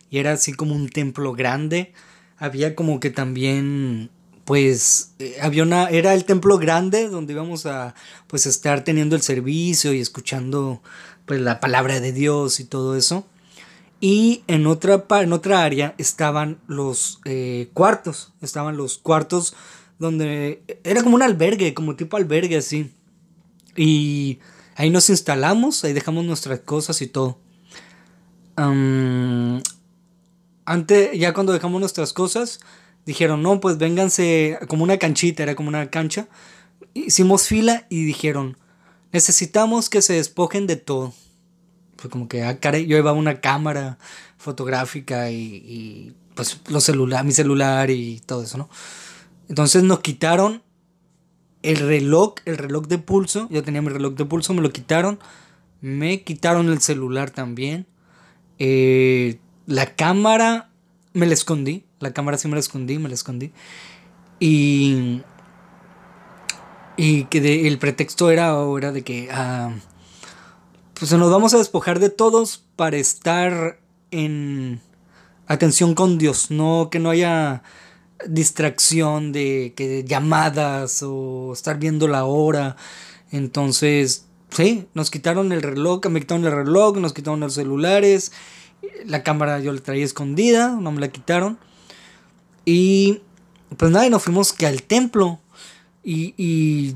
y 0.09 0.19
era 0.19 0.33
así 0.33 0.53
como 0.53 0.75
un 0.75 0.89
templo 0.89 1.33
grande. 1.33 1.93
Había 2.37 2.75
como 2.75 2.99
que 2.99 3.09
también 3.09 4.11
pues 4.49 5.13
eh, 5.19 5.37
había 5.43 5.61
una 5.61 5.91
era 5.91 6.15
el 6.15 6.25
templo 6.25 6.57
grande 6.57 7.07
donde 7.07 7.33
íbamos 7.33 7.67
a 7.67 7.93
pues 8.25 8.47
estar 8.47 8.83
teniendo 8.83 9.15
el 9.15 9.21
servicio 9.21 9.93
y 9.93 9.99
escuchando 9.99 10.81
pues 11.27 11.39
la 11.39 11.59
palabra 11.59 11.99
de 11.99 12.11
Dios 12.11 12.59
y 12.59 12.65
todo 12.65 12.95
eso. 12.95 13.27
Y 14.01 14.43
en 14.47 14.65
otra, 14.65 15.05
en 15.21 15.33
otra 15.33 15.63
área 15.63 15.93
estaban 15.99 16.57
los 16.65 17.19
eh, 17.25 17.69
cuartos, 17.75 18.33
estaban 18.41 18.75
los 18.75 18.97
cuartos 18.97 19.53
donde 19.99 20.63
era 20.83 21.03
como 21.03 21.13
un 21.13 21.21
albergue, 21.21 21.75
como 21.75 21.95
tipo 21.95 22.17
albergue 22.17 22.57
así. 22.57 22.91
Y 23.75 24.39
ahí 24.77 24.89
nos 24.89 25.11
instalamos, 25.11 25.83
ahí 25.83 25.93
dejamos 25.93 26.25
nuestras 26.25 26.61
cosas 26.61 27.03
y 27.03 27.05
todo. 27.05 27.37
antes, 30.65 31.19
ya 31.19 31.35
cuando 31.35 31.53
dejamos 31.53 31.79
nuestras 31.79 32.13
cosas, 32.13 32.61
dijeron, 33.05 33.41
no, 33.41 33.59
pues 33.59 33.77
vénganse 33.77 34.59
como 34.67 34.83
una 34.83 34.97
canchita, 34.97 35.43
era 35.43 35.55
como 35.55 35.69
una 35.69 35.89
cancha. 35.89 36.27
Hicimos 36.93 37.47
fila 37.47 37.85
y 37.89 38.05
dijeron, 38.05 38.57
necesitamos 39.11 39.89
que 39.89 40.01
se 40.01 40.13
despojen 40.13 40.67
de 40.67 40.75
todo. 40.75 41.13
Fue 41.97 42.09
como 42.09 42.27
que, 42.27 42.43
ah, 42.43 42.59
yo 42.61 42.79
llevaba 42.79 43.17
una 43.17 43.41
cámara 43.41 43.97
fotográfica 44.37 45.29
y, 45.31 46.15
pues 46.35 46.61
los 46.69 46.83
celular, 46.83 47.25
mi 47.25 47.33
celular 47.33 47.89
y 47.89 48.21
todo 48.25 48.43
eso, 48.43 48.57
¿no? 48.57 48.69
Entonces 49.49 49.83
nos 49.83 49.99
quitaron 49.99 50.63
el 51.61 51.77
reloj, 51.77 52.35
el 52.45 52.57
reloj 52.57 52.87
de 52.87 52.99
pulso, 52.99 53.47
yo 53.51 53.63
tenía 53.63 53.81
mi 53.81 53.89
reloj 53.89 54.13
de 54.13 54.25
pulso, 54.25 54.53
me 54.53 54.61
lo 54.61 54.71
quitaron, 54.71 55.19
me 55.81 56.23
quitaron 56.23 56.69
el 56.69 56.79
celular 56.79 57.31
también, 57.31 57.85
eh, 58.59 59.39
la 59.65 59.95
cámara 59.95 60.69
me 61.13 61.25
la 61.25 61.33
escondí, 61.33 61.83
la 61.99 62.11
cámara 62.13 62.37
sí 62.37 62.47
me 62.47 62.55
la 62.55 62.59
escondí, 62.59 62.99
me 62.99 63.09
la 63.09 63.15
escondí, 63.15 63.51
y, 64.39 65.21
y 66.97 67.25
que 67.25 67.67
el 67.67 67.77
pretexto 67.77 68.31
era, 68.31 68.55
era 68.77 68.91
de 68.91 69.03
que... 69.03 69.29
Ah, 69.31 69.71
pues 70.99 71.13
nos 71.13 71.31
vamos 71.31 71.53
a 71.53 71.57
despojar 71.57 71.99
de 71.99 72.09
todos 72.09 72.65
para 72.75 72.97
estar 72.97 73.79
en 74.11 74.81
atención 75.47 75.95
con 75.95 76.17
Dios, 76.17 76.51
no 76.51 76.89
que 76.91 76.99
no 76.99 77.09
haya 77.09 77.63
distracción 78.27 79.31
de 79.31 79.73
que 79.77 80.03
llamadas 80.03 81.01
o 81.01 81.53
estar 81.53 81.79
viendo 81.79 82.09
la 82.09 82.25
hora. 82.25 82.75
Entonces, 83.31 84.25
sí, 84.49 84.87
nos 84.93 85.09
quitaron 85.09 85.53
el 85.53 85.61
reloj, 85.61 86.05
me 86.09 86.19
quitaron 86.19 86.45
el 86.45 86.51
reloj, 86.51 86.97
nos 86.97 87.13
quitaron 87.13 87.39
los 87.39 87.53
celulares, 87.53 88.33
la 89.05 89.23
cámara 89.23 89.59
yo 89.59 89.71
la 89.71 89.79
traía 89.79 90.03
escondida, 90.03 90.75
no 90.81 90.91
me 90.91 90.99
la 90.99 91.07
quitaron. 91.07 91.59
Y 92.71 93.23
pues 93.77 93.89
nada, 93.89 94.05
y 94.05 94.11
nos 94.11 94.21
fuimos 94.21 94.53
que 94.53 94.67
al 94.67 94.83
templo. 94.83 95.39
Y, 96.03 96.35
y 96.37 96.95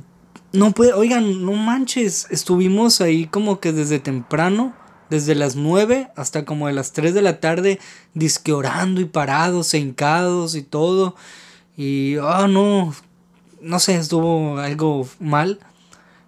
no 0.52 0.72
puede, 0.72 0.94
oigan, 0.94 1.44
no 1.44 1.54
manches, 1.54 2.28
estuvimos 2.30 3.02
ahí 3.02 3.26
como 3.26 3.60
que 3.60 3.74
desde 3.74 3.98
temprano, 3.98 4.76
desde 5.10 5.34
las 5.34 5.56
9 5.56 6.12
hasta 6.16 6.46
como 6.46 6.68
de 6.68 6.74
las 6.74 6.94
3 6.94 7.16
de 7.16 7.24
la 7.24 7.40
tarde, 7.40 7.80
disque 8.14 8.54
orando 8.54 9.02
y 9.02 9.06
parados, 9.06 9.74
hincados 9.74 10.54
y 10.54 10.62
todo. 10.62 11.16
Y, 11.76 12.18
oh 12.18 12.48
no, 12.48 12.94
no 13.60 13.80
sé, 13.80 13.96
estuvo 13.96 14.60
algo 14.60 15.10
mal. 15.20 15.60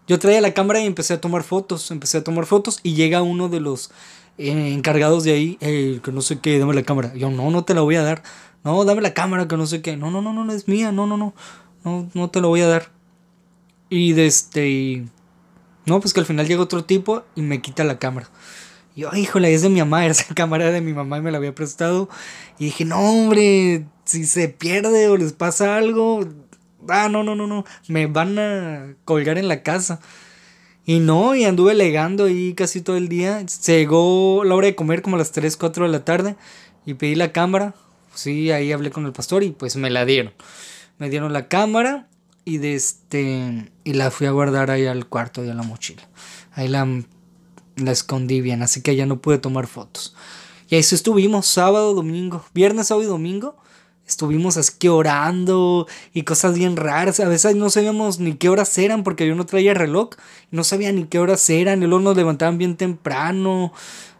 Yo 0.07 0.17
traía 0.17 0.41
la 0.41 0.55
cámara 0.55 0.81
y 0.81 0.87
empecé 0.87 1.13
a 1.13 1.21
tomar 1.21 1.43
fotos, 1.43 1.91
empecé 1.91 2.17
a 2.17 2.23
tomar 2.23 2.47
fotos 2.47 2.79
y 2.81 2.95
llega 2.95 3.21
uno 3.21 3.47
de 3.47 3.59
los 3.59 3.91
eh, 4.39 4.73
encargados 4.73 5.23
de 5.23 5.33
ahí, 5.33 5.57
que 5.59 6.11
no 6.11 6.21
sé 6.21 6.39
qué, 6.39 6.57
dame 6.57 6.73
la 6.73 6.81
cámara. 6.81 7.13
Yo, 7.13 7.29
no, 7.29 7.51
no 7.51 7.63
te 7.63 7.75
la 7.75 7.81
voy 7.81 7.95
a 7.95 8.01
dar. 8.01 8.23
No, 8.65 8.83
dame 8.83 9.01
la 9.01 9.13
cámara, 9.13 9.47
que 9.47 9.55
no 9.57 9.67
sé 9.67 9.83
qué. 9.83 9.95
No, 9.95 10.09
no, 10.09 10.23
no, 10.23 10.33
no, 10.33 10.43
no 10.43 10.51
es 10.51 10.67
mía, 10.67 10.91
no, 10.91 11.05
no, 11.05 11.17
no, 11.17 11.35
no, 11.83 12.09
no 12.13 12.29
te 12.31 12.41
la 12.41 12.47
voy 12.47 12.61
a 12.61 12.67
dar. 12.67 12.91
Y 13.89 14.13
de 14.13 14.25
este. 14.25 15.05
No, 15.85 15.99
pues 15.99 16.15
que 16.15 16.19
al 16.19 16.25
final 16.25 16.47
llega 16.47 16.63
otro 16.63 16.83
tipo 16.83 17.23
y 17.35 17.43
me 17.43 17.61
quita 17.61 17.83
la 17.83 17.99
cámara. 17.99 18.27
Y 18.95 19.01
yo, 19.01 19.15
híjole, 19.15 19.53
es 19.53 19.61
de 19.61 19.69
mi 19.69 19.79
mamá, 19.79 20.05
esa 20.07 20.33
cámara 20.33 20.71
de 20.71 20.81
mi 20.81 20.93
mamá 20.93 21.19
y 21.19 21.21
me 21.21 21.31
la 21.31 21.37
había 21.37 21.53
prestado. 21.53 22.09
Y 22.57 22.65
dije, 22.65 22.85
no, 22.85 22.99
hombre, 22.99 23.85
si 24.03 24.25
se 24.25 24.49
pierde 24.49 25.09
o 25.09 25.17
les 25.17 25.33
pasa 25.33 25.77
algo, 25.77 26.21
ah, 26.89 27.07
no, 27.07 27.23
no, 27.23 27.35
no, 27.35 27.45
no, 27.45 27.65
me 27.87 28.07
van 28.07 28.39
a 28.39 28.95
colgar 29.05 29.37
en 29.37 29.47
la 29.47 29.61
casa. 29.61 29.99
Y 30.87 30.99
no, 30.99 31.35
y 31.35 31.45
anduve 31.45 31.75
legando 31.75 32.25
ahí 32.25 32.55
casi 32.55 32.81
todo 32.81 32.97
el 32.97 33.09
día. 33.09 33.45
Llegó 33.67 34.43
la 34.43 34.55
hora 34.55 34.65
de 34.65 34.75
comer 34.75 35.03
como 35.03 35.17
a 35.17 35.19
las 35.19 35.31
3, 35.31 35.55
4 35.55 35.85
de 35.85 35.91
la 35.91 36.03
tarde 36.03 36.35
y 36.83 36.95
pedí 36.95 37.13
la 37.13 37.31
cámara. 37.31 37.75
Sí, 38.15 38.51
ahí 38.51 38.71
hablé 38.71 38.91
con 38.91 39.05
el 39.05 39.11
pastor 39.11 39.43
y 39.43 39.51
pues 39.51 39.75
me 39.75 39.89
la 39.89 40.05
dieron. 40.05 40.33
Me 40.97 41.09
dieron 41.09 41.33
la 41.33 41.47
cámara 41.47 42.07
y 42.45 42.57
de 42.57 42.75
este 42.75 43.71
y 43.83 43.93
la 43.93 44.11
fui 44.11 44.27
a 44.27 44.31
guardar 44.31 44.71
ahí 44.71 44.85
al 44.85 45.07
cuarto 45.07 45.43
y 45.43 45.49
a 45.49 45.53
la 45.53 45.63
mochila. 45.63 46.07
Ahí 46.53 46.67
la, 46.67 46.87
la 47.75 47.91
escondí 47.91 48.41
bien, 48.41 48.63
así 48.63 48.81
que 48.81 48.95
ya 48.95 49.05
no 49.05 49.21
pude 49.21 49.37
tomar 49.37 49.67
fotos. 49.67 50.15
Y 50.69 50.75
ahí 50.75 50.81
estuvimos 50.81 51.45
sábado, 51.45 51.93
domingo, 51.93 52.43
viernes, 52.53 52.87
sábado 52.87 53.03
y 53.05 53.09
domingo. 53.09 53.57
Estuvimos 54.07 54.55
así 54.57 54.87
orando 54.87 55.87
y 56.13 56.23
cosas 56.23 56.55
bien 56.57 56.77
raras. 56.77 57.19
A 57.19 57.27
veces 57.27 57.55
no 57.55 57.69
sabíamos 57.71 58.19
ni 58.19 58.35
qué 58.35 58.49
horas 58.49 58.77
eran 58.77 59.03
porque 59.03 59.27
yo 59.27 59.35
no 59.35 59.45
traía 59.47 59.73
reloj. 59.73 60.11
No 60.51 60.63
sabía 60.63 60.91
ni 60.91 61.05
qué 61.05 61.17
horas 61.17 61.49
eran. 61.49 61.81
Y 61.81 61.87
luego 61.87 62.03
nos 62.03 62.15
levantaban 62.15 62.59
bien 62.59 62.77
temprano. 62.77 63.73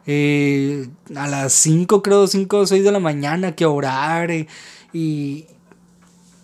Eh, 0.08 0.88
a 1.16 1.28
las 1.28 1.54
5 1.54 2.04
creo, 2.04 2.28
5 2.28 2.58
o 2.60 2.68
6 2.68 2.84
de 2.84 2.92
la 2.92 3.00
mañana 3.00 3.56
que 3.56 3.66
orar. 3.66 4.32
Eh, 4.32 4.48
y, 4.94 5.46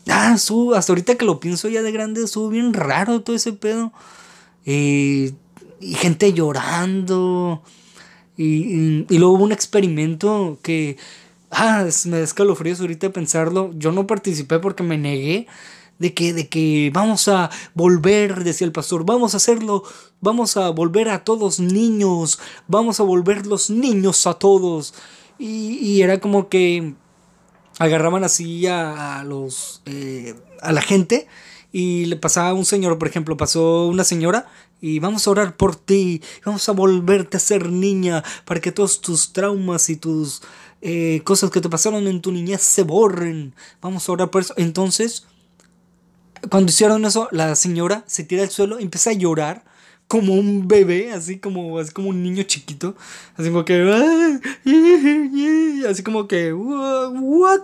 Ah, 0.10 0.38
su, 0.38 0.74
hasta 0.74 0.92
ahorita 0.92 1.16
que 1.16 1.26
lo 1.26 1.40
pienso 1.40 1.70
ya 1.70 1.82
de 1.84 1.92
grande, 1.92 2.24
estuvo 2.24 2.50
bien 2.50 2.74
raro 2.74 3.22
todo 3.22 3.36
ese 3.36 3.54
pedo. 3.54 3.94
y 4.66 5.34
gente 5.96 6.34
llorando. 6.34 7.64
Y, 8.38 9.06
y, 9.10 9.18
luego 9.18 9.36
hubo 9.36 9.44
un 9.44 9.52
experimento 9.52 10.60
que. 10.62 10.98
Ah, 11.52 11.86
me 12.06 12.18
da 12.18 12.24
escalofríos 12.24 12.80
ahorita 12.82 13.12
pensarlo. 13.12 13.72
Yo 13.78 13.92
no 13.92 14.08
participé 14.08 14.60
porque 14.60 14.84
me 14.84 14.98
negué. 14.98 15.48
De 16.02 16.14
que, 16.14 16.34
de 16.34 16.50
que 16.50 16.92
vamos 16.94 17.28
a 17.28 17.52
volver, 17.76 18.44
decía 18.44 18.66
el 18.66 18.74
pastor, 18.74 19.06
vamos 19.06 19.36
a 19.36 19.38
hacerlo, 19.38 19.84
vamos 20.20 20.58
a 20.58 20.72
volver 20.72 21.10
a 21.10 21.24
todos 21.24 21.60
niños, 21.60 22.40
vamos 22.68 23.00
a 23.00 23.04
volver 23.04 23.46
los 23.46 23.70
niños 23.70 24.26
a 24.26 24.34
todos. 24.34 24.96
Y, 25.38 25.78
y 25.78 26.02
era 26.02 26.20
como 26.20 26.50
que 26.50 26.96
agarraban 27.80 28.24
así 28.24 28.68
a, 28.68 29.24
los 29.26 29.82
eh, 29.86 30.36
a 30.62 30.72
la 30.72 30.82
gente 30.82 31.28
y 31.72 32.06
le 32.06 32.18
pasaba 32.18 32.54
un 32.54 32.66
señor, 32.66 32.98
por 33.00 33.08
ejemplo, 33.08 33.38
pasó 33.38 33.88
una 33.88 34.04
señora 34.04 34.48
y 34.82 35.00
vamos 35.00 35.26
a 35.26 35.32
orar 35.32 35.56
por 35.56 35.76
ti, 35.76 36.22
vamos 36.46 36.68
a 36.68 36.74
volverte 36.74 37.38
a 37.38 37.40
ser 37.40 37.70
niña 37.70 38.24
para 38.46 38.60
que 38.60 38.72
todos 38.72 39.02
tus 39.02 39.32
traumas 39.34 39.90
y 39.90 39.96
tus 39.96 40.42
eh, 40.82 41.22
cosas 41.24 41.50
que 41.50 41.62
te 41.62 41.70
pasaron 41.70 42.08
en 42.08 42.22
tu 42.22 42.32
niñez 42.32 42.62
se 42.62 42.84
borren, 42.84 43.56
vamos 43.82 44.08
a 44.08 44.12
orar 44.12 44.30
por 44.32 44.42
eso. 44.42 44.54
Entonces, 44.58 45.26
cuando 46.50 46.70
hicieron 46.72 47.06
eso, 47.06 47.28
la 47.32 47.56
señora 47.56 48.04
se 48.08 48.24
tira 48.24 48.44
al 48.44 48.50
suelo 48.50 48.80
y 48.80 48.84
empieza 48.84 49.12
a 49.12 49.14
llorar 49.14 49.64
como 50.12 50.34
un 50.34 50.68
bebé, 50.68 51.14
así 51.14 51.38
como, 51.38 51.80
así 51.80 51.94
como 51.94 52.10
un 52.10 52.22
niño 52.22 52.44
chiquito, 52.44 52.98
así 53.38 53.48
como 53.48 53.64
que, 53.64 53.80
así 55.90 56.04
como 56.04 56.28
que, 56.28 56.52
what, 56.52 57.62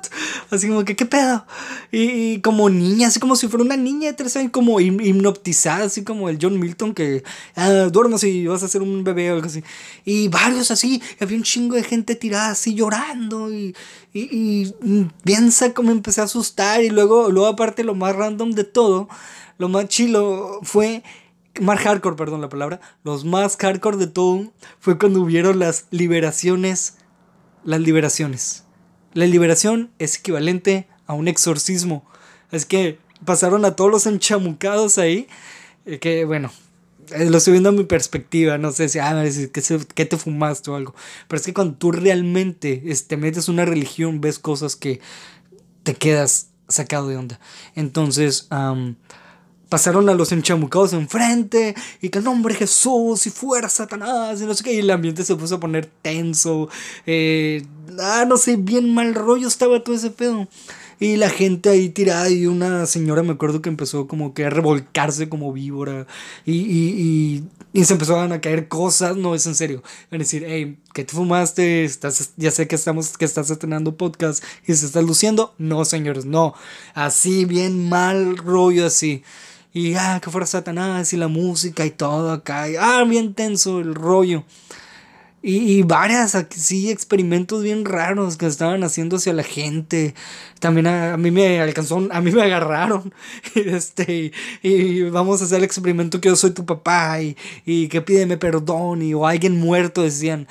así 0.50 0.70
como 0.70 0.86
que, 0.86 0.96
¿qué 0.96 1.06
pedo? 1.06 1.46
Y, 1.92 2.39
como 2.39 2.70
niña, 2.70 3.10
así 3.10 3.20
como 3.20 3.36
si 3.36 3.50
fuera 3.50 3.66
una 3.66 3.75
niña 3.75 4.08
de 4.08 4.13
tres 4.13 4.38
años, 4.38 4.51
como 4.54 4.80
hipnotizada, 4.80 5.88
así 5.88 6.06
como 6.06 6.30
el 6.30 6.39
John 6.42 6.58
Milton, 6.58 6.94
que 6.94 7.22
ah, 7.58 7.89
duermas 7.92 8.24
y 8.24 8.48
vas 8.48 8.63
a 8.63 8.70
ser 8.70 8.82
un 8.82 9.04
bebé 9.04 9.30
o 9.30 9.34
algo 9.36 9.48
así. 9.48 9.62
Y 10.06 10.30
varios 10.30 10.72
así, 10.72 11.01
había 11.20 11.36
un 11.36 11.44
chingo 11.44 11.75
de 11.75 11.84
gente 11.84 12.16
tirada 12.16 12.51
así 12.51 12.74
llorando 12.74 13.51
y, 13.51 13.75
y, 14.13 14.74
y 14.86 15.08
piensa 15.25 15.74
como 15.74 15.92
empecé 15.92 16.22
a 16.22 16.24
asustar 16.24 16.82
y 16.82 16.92
luego, 16.92 17.30
luego 17.30 17.48
aparte 17.48 17.84
lo 17.84 17.94
más 17.94 18.16
random 18.16 18.51
de 18.51 18.63
todo, 18.63 19.10
lo 19.58 19.68
más 19.68 19.89
chilo 19.89 20.62
fue 20.63 21.04
más 21.62 21.80
hardcore, 21.80 22.16
perdón 22.16 22.42
la 22.42 22.50
palabra, 22.50 22.80
los 23.04 23.26
más 23.26 23.58
hardcore 23.58 23.98
de 23.98 24.08
todo 24.08 24.52
fue 24.80 24.98
cuando 24.98 25.22
hubieron 25.22 25.60
las 25.60 25.86
liberaciones, 25.92 26.98
las 27.64 27.80
liberaciones. 27.80 28.64
La 29.14 29.26
liberación 29.26 29.92
es 30.00 30.18
equivalente 30.18 30.88
a 31.06 31.14
un 31.14 31.28
exorcismo. 31.28 32.06
Es 32.52 32.66
que 32.66 33.00
pasaron 33.26 33.66
a 33.66 33.76
todos 33.76 33.92
los 33.92 34.06
enchamucados 34.06 34.98
ahí, 34.98 35.28
eh, 35.86 36.00
que 36.00 36.26
bueno, 36.26 36.52
eh, 37.12 37.30
lo 37.30 37.38
estoy 37.38 37.54
viendo 37.54 37.70
a 37.70 37.74
mi 37.74 37.84
perspectiva, 37.84 38.58
no 38.58 38.72
sé 38.72 38.90
si, 38.90 39.00
ah, 39.00 39.24
¿qué, 39.96 40.06
te 40.06 40.18
fumaste 40.18 40.70
o 40.72 40.76
algo. 40.76 40.94
Pero 41.28 41.40
es 41.40 41.46
que 41.46 41.54
cuando 41.54 41.76
tú 41.76 41.92
realmente 41.92 42.78
te 42.78 42.92
este, 42.92 43.18
metes 43.18 43.50
una 43.50 43.66
religión, 43.66 44.22
ves 44.22 44.40
cosas 44.40 44.76
que 44.76 45.00
te 45.84 45.96
quedas 45.96 46.50
sacado 46.68 47.08
de 47.08 47.18
onda. 47.18 47.40
Entonces, 47.76 48.48
pasaron 49.69 50.09
a 50.09 50.13
los 50.13 50.31
enchamucados 50.31 50.93
enfrente 50.93 51.75
y 52.01 52.09
que 52.09 52.21
nombre 52.21 52.55
Jesús 52.55 53.27
y 53.27 53.29
fuera 53.29 53.69
Satanás 53.69 54.41
y 54.41 54.45
no 54.45 54.53
sé 54.53 54.63
qué 54.63 54.74
y 54.74 54.79
el 54.79 54.89
ambiente 54.89 55.24
se 55.24 55.36
puso 55.36 55.55
a 55.55 55.59
poner 55.59 55.89
tenso 56.01 56.69
eh, 57.05 57.65
ah 58.00 58.25
no 58.27 58.38
sé 58.38 58.55
bien 58.55 58.93
mal 58.93 59.13
rollo 59.13 59.47
estaba 59.47 59.83
todo 59.83 59.95
ese 59.95 60.09
pedo 60.09 60.47
y 61.00 61.17
la 61.17 61.29
gente 61.29 61.69
ahí 61.69 61.89
tirada 61.89 62.29
y 62.29 62.47
una 62.47 62.86
señora 62.86 63.24
me 63.24 63.33
acuerdo 63.33 63.62
que 63.62 63.69
empezó 63.69 64.07
como 64.07 64.33
que 64.33 64.45
a 64.45 64.50
revolcarse 64.50 65.29
como 65.29 65.53
víbora 65.53 66.07
y, 66.45 66.53
y, 66.53 67.43
y, 67.74 67.86
se 67.86 67.93
empezaron 67.93 68.31
a 68.31 68.41
caer 68.41 68.67
cosas, 68.67 69.15
no 69.15 69.36
es 69.36 69.45
en 69.45 69.53
serio. 69.53 69.83
a 70.12 70.17
decir, 70.17 70.43
hey, 70.47 70.79
¿qué 70.93 71.03
te 71.03 71.13
fumaste? 71.13 71.83
Estás, 71.83 72.31
ya 72.38 72.50
sé 72.50 72.67
que, 72.67 72.75
estamos, 72.75 73.17
que 73.17 73.25
estás 73.25 73.51
estrenando 73.51 73.95
podcast 73.95 74.43
y 74.65 74.74
se 74.74 74.88
está 74.88 75.01
luciendo. 75.01 75.53
No, 75.59 75.86
señores, 75.86 76.25
no. 76.25 76.55
Así, 76.95 77.45
bien 77.45 77.88
mal 77.88 78.38
rollo 78.38 78.88
así. 78.88 79.24
Y 79.77 79.93
ah, 79.93 80.19
que 80.19 80.31
fuera 80.31 80.48
Satanás 80.48 81.13
y 81.13 81.17
la 81.17 81.27
música 81.27 81.86
y 81.86 81.91
todo 81.91 82.31
acá. 82.31 82.65
Ah, 82.79 83.03
bien 83.07 83.36
tenso 83.36 83.79
el 83.79 83.93
rollo. 83.93 84.43
Y, 85.43 85.77
y 85.77 85.84
varias, 85.84 86.36
sí, 86.50 86.89
experimentos 86.89 87.62
bien 87.62 87.86
raros 87.86 88.38
que 88.38 88.48
estaban 88.48 88.81
haciéndose 88.81 89.29
a 89.29 89.34
la 89.34 89.43
gente. 89.43 90.15
También 90.60 90.88
a, 90.88 91.15
mí 91.17 91.29
me 91.29 91.62
alcanzó, 91.62 92.07
a 92.10 92.22
mí 92.22 92.31
me 92.31 92.41
agarraron. 92.41 93.13
este, 93.55 94.31
y, 94.63 95.03
vamos 95.03 95.43
a 95.43 95.46
hacer 95.46 95.60
el 95.60 95.63
experimento 95.65 96.19
que 96.19 96.29
yo 96.29 96.36
soy 96.36 96.51
tu 96.51 96.65
papá 96.65 97.22
y, 97.22 97.38
y 97.63 97.88
que 97.88 98.01
pídeme 98.01 98.38
perdón. 98.38 99.03
Y, 99.03 99.13
o 99.13 99.27
alguien 99.27 99.60
muerto, 99.60 100.01
decían. 100.01 100.48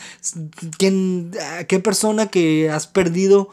¿Quién, 0.79 1.33
¿Qué 1.67 1.81
persona 1.81 2.29
que 2.29 2.71
has 2.71 2.87
perdido? 2.87 3.51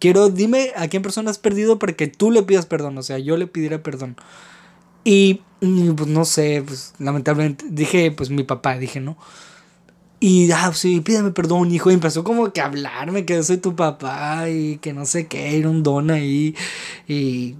Quiero, 0.00 0.28
dime 0.28 0.72
a 0.74 0.88
quién 0.88 1.04
persona 1.04 1.30
has 1.30 1.38
perdido 1.38 1.78
para 1.78 1.92
que 1.92 2.08
tú 2.08 2.32
le 2.32 2.42
pidas 2.42 2.66
perdón. 2.66 2.98
O 2.98 3.04
sea, 3.04 3.20
yo 3.20 3.36
le 3.36 3.46
pidiera 3.46 3.80
perdón. 3.80 4.16
Y 5.08 5.40
pues 5.60 6.08
no 6.08 6.24
sé, 6.24 6.64
pues 6.66 6.94
lamentablemente 6.98 7.64
dije, 7.68 8.10
pues 8.10 8.28
mi 8.28 8.42
papá, 8.42 8.76
dije, 8.76 8.98
¿no? 8.98 9.16
Y, 10.18 10.50
ah, 10.50 10.72
sí, 10.74 11.00
pídeme 11.00 11.30
perdón, 11.30 11.70
hijo. 11.70 11.92
Y 11.92 11.94
empezó 11.94 12.24
como 12.24 12.52
que 12.52 12.60
a 12.60 12.64
hablarme 12.66 13.24
que 13.24 13.40
soy 13.44 13.58
tu 13.58 13.76
papá 13.76 14.50
y 14.50 14.78
que 14.78 14.92
no 14.92 15.06
sé 15.06 15.28
qué, 15.28 15.58
era 15.58 15.70
un 15.70 15.84
don 15.84 16.10
ahí. 16.10 16.56
Y, 17.06 17.54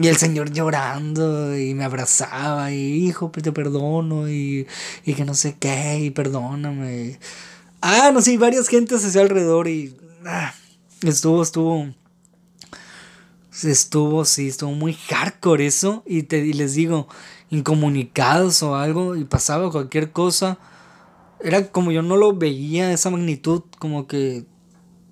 y 0.00 0.06
el 0.06 0.16
señor 0.18 0.52
llorando 0.52 1.58
y 1.58 1.74
me 1.74 1.82
abrazaba 1.82 2.70
y, 2.70 3.08
hijo, 3.08 3.32
pues 3.32 3.42
te 3.42 3.50
perdono 3.50 4.28
y, 4.30 4.68
y 5.04 5.14
que 5.14 5.24
no 5.24 5.34
sé 5.34 5.56
qué, 5.58 5.98
y 5.98 6.10
perdóname. 6.10 7.18
Ah, 7.80 8.12
no 8.14 8.22
sé, 8.22 8.38
varias 8.38 8.68
gentes 8.68 9.04
hacia 9.04 9.20
alrededor 9.22 9.66
y 9.66 9.96
ah, 10.26 10.54
estuvo, 11.02 11.42
estuvo, 11.42 11.88
estuvo, 13.64 14.24
sí, 14.24 14.48
estuvo 14.48 14.72
muy 14.72 14.94
hardcore 14.94 15.66
eso. 15.66 16.02
Y, 16.06 16.24
te, 16.24 16.38
y 16.38 16.52
les 16.52 16.74
digo, 16.74 17.08
incomunicados 17.50 18.62
o 18.62 18.76
algo, 18.76 19.16
y 19.16 19.24
pasaba 19.24 19.70
cualquier 19.70 20.12
cosa. 20.12 20.58
Era 21.40 21.68
como 21.70 21.92
yo 21.92 22.02
no 22.02 22.16
lo 22.16 22.34
veía, 22.34 22.92
esa 22.92 23.10
magnitud, 23.10 23.62
como 23.78 24.06
que 24.06 24.46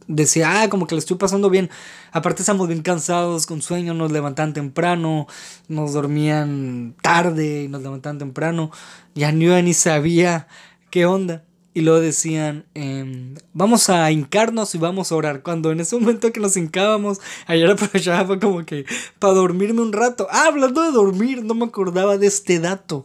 decía, 0.09 0.63
ah, 0.63 0.69
como 0.69 0.87
que 0.87 0.95
le 0.95 1.01
estoy 1.01 1.17
pasando 1.17 1.51
bien. 1.51 1.71
Aparte 2.13 2.43
estamos 2.43 2.69
bien 2.69 2.83
cansados, 2.83 3.47
con 3.47 3.63
sueño, 3.63 3.95
nos 3.95 4.13
levantan 4.13 4.53
temprano, 4.53 5.27
nos 5.69 5.93
dormían 5.93 6.95
tarde 7.03 7.65
y 7.65 7.69
nos 7.69 7.83
levantaban 7.83 8.19
temprano. 8.19 8.71
Ya 9.15 9.33
ni 9.33 9.47
yo 9.47 9.61
ni 9.63 9.75
sabía 9.75 10.49
qué 10.91 11.07
onda. 11.07 11.46
Y 11.77 11.83
luego 11.83 12.01
decían, 12.01 12.65
em, 12.73 13.35
vamos 13.53 13.91
a 13.91 14.11
hincarnos 14.11 14.75
y 14.75 14.79
vamos 14.79 15.13
a 15.13 15.15
orar. 15.15 15.43
Cuando 15.43 15.71
en 15.73 15.81
ese 15.81 15.95
momento 15.99 16.33
que 16.33 16.41
nos 16.41 16.57
hincábamos, 16.57 17.21
ayer 17.47 17.71
aprovechaba 17.71 18.27
fue 18.27 18.41
como 18.41 18.65
que 18.65 18.87
para 19.19 19.35
dormirme 19.35 19.83
un 19.83 19.93
rato. 19.93 20.27
Ah, 20.31 20.47
hablando 20.47 20.81
de 20.81 20.91
dormir, 20.91 21.45
no 21.45 21.53
me 21.53 21.67
acordaba 21.67 22.17
de 22.17 22.29
este 22.29 22.61
dato. 22.61 23.05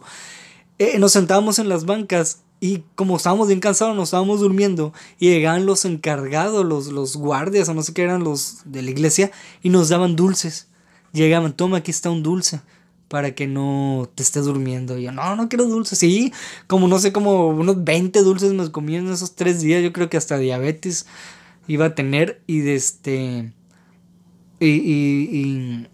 Eh, 0.78 0.98
nos 0.98 1.12
sentábamos 1.12 1.58
en 1.58 1.68
las 1.68 1.84
bancas 1.84 2.44
y 2.60 2.82
como 2.94 3.18
estábamos 3.18 3.48
bien 3.48 3.60
cansados, 3.60 3.94
nos 3.94 4.04
estábamos 4.04 4.40
durmiendo. 4.40 4.94
Y 5.18 5.28
llegaban 5.28 5.66
los 5.66 5.84
encargados, 5.84 6.64
los, 6.64 6.86
los 6.86 7.18
guardias 7.18 7.68
o 7.68 7.74
no 7.74 7.82
sé 7.82 7.92
qué 7.92 8.04
eran 8.04 8.24
los 8.24 8.60
de 8.64 8.80
la 8.80 8.90
iglesia, 8.90 9.32
y 9.62 9.68
nos 9.68 9.90
daban 9.90 10.16
dulces. 10.16 10.68
Llegaban, 11.12 11.52
toma, 11.52 11.76
aquí 11.76 11.90
está 11.90 12.08
un 12.08 12.22
dulce 12.22 12.62
para 13.12 13.34
que 13.34 13.46
no 13.46 14.08
te 14.14 14.22
estés 14.22 14.46
durmiendo. 14.46 14.96
Y 14.96 15.02
yo, 15.02 15.12
no, 15.12 15.36
no 15.36 15.50
quiero 15.50 15.66
dulces. 15.66 15.98
Sí, 15.98 16.32
como 16.66 16.88
no 16.88 16.98
sé, 16.98 17.12
como 17.12 17.48
unos 17.48 17.84
20 17.84 18.22
dulces 18.22 18.54
me 18.54 18.72
comí 18.72 18.96
en 18.96 19.12
esos 19.12 19.34
tres 19.34 19.60
días. 19.60 19.82
Yo 19.82 19.92
creo 19.92 20.08
que 20.08 20.16
hasta 20.16 20.38
diabetes 20.38 21.04
iba 21.68 21.84
a 21.84 21.94
tener. 21.94 22.40
Y 22.46 22.60
de 22.60 22.74
este. 22.74 23.52
Y, 24.60 24.66
y, 24.66 25.28
y, 25.30 25.88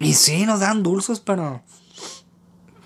y 0.00 0.12
sí, 0.12 0.44
nos 0.44 0.60
dan 0.60 0.82
dulces 0.82 1.18
para. 1.18 1.64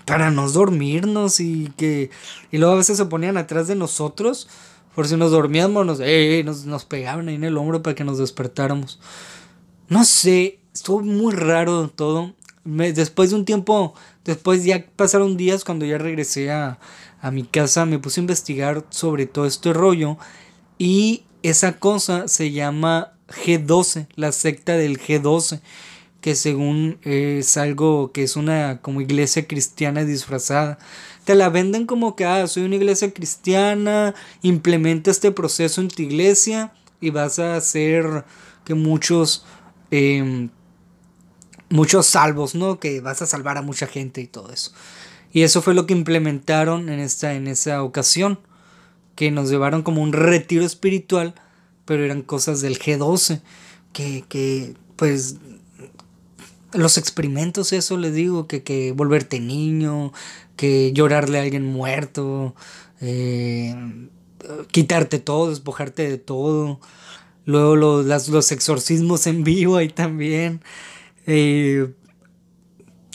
Para 0.05 0.31
no 0.31 0.49
dormirnos 0.49 1.41
y 1.41 1.73
que. 1.75 2.11
Y 2.53 2.59
luego 2.59 2.75
a 2.75 2.77
veces 2.77 2.95
se 2.95 3.07
ponían 3.07 3.35
atrás 3.35 3.67
de 3.67 3.75
nosotros. 3.75 4.47
Por 4.95 5.05
si 5.05 5.17
nos 5.17 5.31
dormíamos, 5.31 5.85
nos, 5.85 5.99
eh, 6.01 6.43
nos, 6.45 6.65
nos 6.65 6.85
pegaban 6.85 7.27
ahí 7.27 7.35
en 7.35 7.43
el 7.43 7.57
hombro 7.57 7.83
para 7.83 7.93
que 7.93 8.05
nos 8.05 8.19
despertáramos. 8.19 9.01
No 9.89 10.05
sé, 10.05 10.61
estuvo 10.73 11.01
muy 11.01 11.33
raro 11.33 11.89
todo 11.89 12.38
después 12.63 13.29
de 13.29 13.35
un 13.37 13.45
tiempo, 13.45 13.93
después 14.25 14.63
ya 14.63 14.85
pasaron 14.95 15.37
días 15.37 15.63
cuando 15.63 15.85
ya 15.85 15.97
regresé 15.97 16.51
a, 16.51 16.79
a 17.21 17.31
mi 17.31 17.43
casa, 17.43 17.85
me 17.85 17.99
puse 17.99 18.19
a 18.19 18.23
investigar 18.23 18.85
sobre 18.89 19.25
todo 19.25 19.45
este 19.45 19.73
rollo 19.73 20.17
y 20.77 21.23
esa 21.43 21.79
cosa 21.79 22.27
se 22.27 22.51
llama 22.51 23.13
G12, 23.27 24.07
la 24.15 24.31
secta 24.31 24.73
del 24.73 24.99
G12, 24.99 25.61
que 26.21 26.35
según 26.35 26.99
es 27.03 27.57
algo 27.57 28.11
que 28.11 28.23
es 28.23 28.35
una 28.35 28.79
como 28.81 29.01
iglesia 29.01 29.47
cristiana 29.47 30.03
disfrazada. 30.03 30.79
Te 31.23 31.35
la 31.35 31.49
venden 31.49 31.85
como 31.85 32.15
que, 32.15 32.25
ah, 32.25 32.47
soy 32.47 32.63
una 32.63 32.75
iglesia 32.75 33.13
cristiana, 33.13 34.15
implementa 34.41 35.11
este 35.11 35.31
proceso 35.31 35.81
en 35.81 35.89
tu 35.89 36.01
iglesia 36.01 36.73
y 36.99 37.11
vas 37.11 37.39
a 37.39 37.55
hacer 37.55 38.25
que 38.65 38.73
muchos 38.73 39.45
eh, 39.91 40.49
muchos 41.69 42.05
salvos, 42.05 42.55
¿no? 42.55 42.79
Que 42.79 43.01
vas 43.01 43.21
a 43.21 43.25
salvar 43.25 43.57
a 43.57 43.61
mucha 43.61 43.87
gente 43.87 44.21
y 44.21 44.27
todo 44.27 44.51
eso. 44.51 44.71
Y 45.31 45.43
eso 45.43 45.61
fue 45.61 45.73
lo 45.73 45.85
que 45.85 45.93
implementaron 45.93 46.89
en 46.89 46.99
esta 46.99 47.33
en 47.33 47.47
esa 47.47 47.83
ocasión, 47.83 48.39
que 49.15 49.31
nos 49.31 49.49
llevaron 49.49 49.83
como 49.83 50.01
un 50.01 50.13
retiro 50.13 50.65
espiritual, 50.65 51.35
pero 51.85 52.03
eran 52.03 52.21
cosas 52.21 52.61
del 52.61 52.79
G12, 52.79 53.41
que, 53.93 54.23
que 54.27 54.75
pues 54.95 55.37
los 56.73 56.97
experimentos, 56.97 57.73
eso 57.73 57.97
les 57.97 58.13
digo, 58.13 58.47
que, 58.47 58.63
que 58.63 58.91
volverte 58.91 59.39
niño, 59.39 60.13
que 60.55 60.91
llorarle 60.93 61.39
a 61.39 61.41
alguien 61.41 61.65
muerto, 61.65 62.55
eh, 63.01 63.75
quitarte 64.71 65.19
todo, 65.19 65.49
despojarte 65.49 66.09
de 66.09 66.17
todo. 66.17 66.79
Luego 67.45 67.75
los, 67.75 68.27
los 68.29 68.51
exorcismos 68.51 69.25
en 69.27 69.43
vivo 69.43 69.77
ahí 69.77 69.89
también. 69.89 70.61
Eh, 71.31 71.93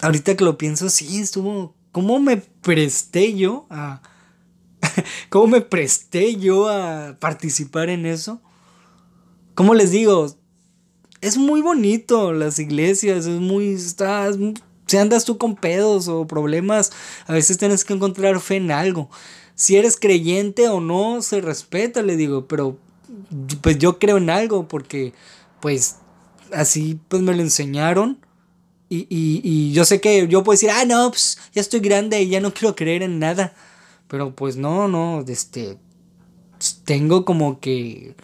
ahorita 0.01 0.37
que 0.37 0.45
lo 0.45 0.57
pienso, 0.57 0.89
sí, 0.89 1.21
estuvo. 1.21 1.75
¿Cómo 1.93 2.21
me 2.21 2.37
presté 2.37 3.35
yo 3.35 3.67
a. 3.71 4.03
¿Cómo 5.31 5.49
me 5.49 5.61
presté 5.61 6.37
yo 6.37 6.69
a 6.69 7.17
participar 7.19 7.91
en 7.91 8.07
eso? 8.07 8.41
¿Cómo 9.55 9.75
les 9.75 9.91
digo? 9.91 10.37
es 11.25 11.39
muy 11.39 11.63
bonito 11.63 12.35
las 12.35 12.59
iglesias, 12.59 13.25
es 13.25 13.41
muy, 13.41 13.73
estás, 13.73 14.37
si 14.87 14.97
andas 14.99 15.25
tú 15.25 15.39
con 15.39 15.57
pedos 15.57 16.07
o 16.07 16.27
problemas, 16.27 16.93
a 17.27 17.33
veces 17.33 17.57
tienes 17.57 17.83
que 17.83 17.95
encontrar 17.95 18.39
fe 18.41 18.57
en 18.57 18.71
algo. 18.71 19.09
Si 19.55 19.77
eres 19.77 19.97
creyente 19.97 20.69
o 20.69 20.81
no, 20.81 21.23
se 21.23 21.41
respeta, 21.41 22.03
le 22.03 22.17
digo, 22.17 22.47
pero 22.47 22.77
pues 23.63 23.79
yo 23.79 23.99
creo 23.99 24.19
en 24.19 24.29
algo 24.29 24.69
porque 24.69 25.15
pues 25.61 25.97
así 26.55 26.99
pues 27.09 27.23
me 27.23 27.35
lo 27.35 27.43
enseñaron. 27.43 28.19
Y, 28.89 29.07
y, 29.09 29.41
y 29.43 29.73
yo 29.73 29.85
sé 29.85 30.01
que 30.01 30.29
yo 30.29 30.45
puedo 30.45 30.55
decir, 30.55 30.71
ah, 30.71 30.85
no, 30.85 31.11
pues 31.11 31.39
ya 31.53 31.61
estoy 31.61 31.81
grande 31.81 32.23
y 32.23 32.29
ya 32.29 32.41
no 32.41 32.53
quiero 32.55 32.77
creer 32.77 33.03
en 33.03 33.19
nada. 33.19 33.55
Pero 34.09 34.35
pues 34.35 34.57
no, 34.57 34.89
no, 34.89 35.25
este, 35.27 35.79
tengo 36.85 37.25
como 37.25 37.61
que 37.61 38.15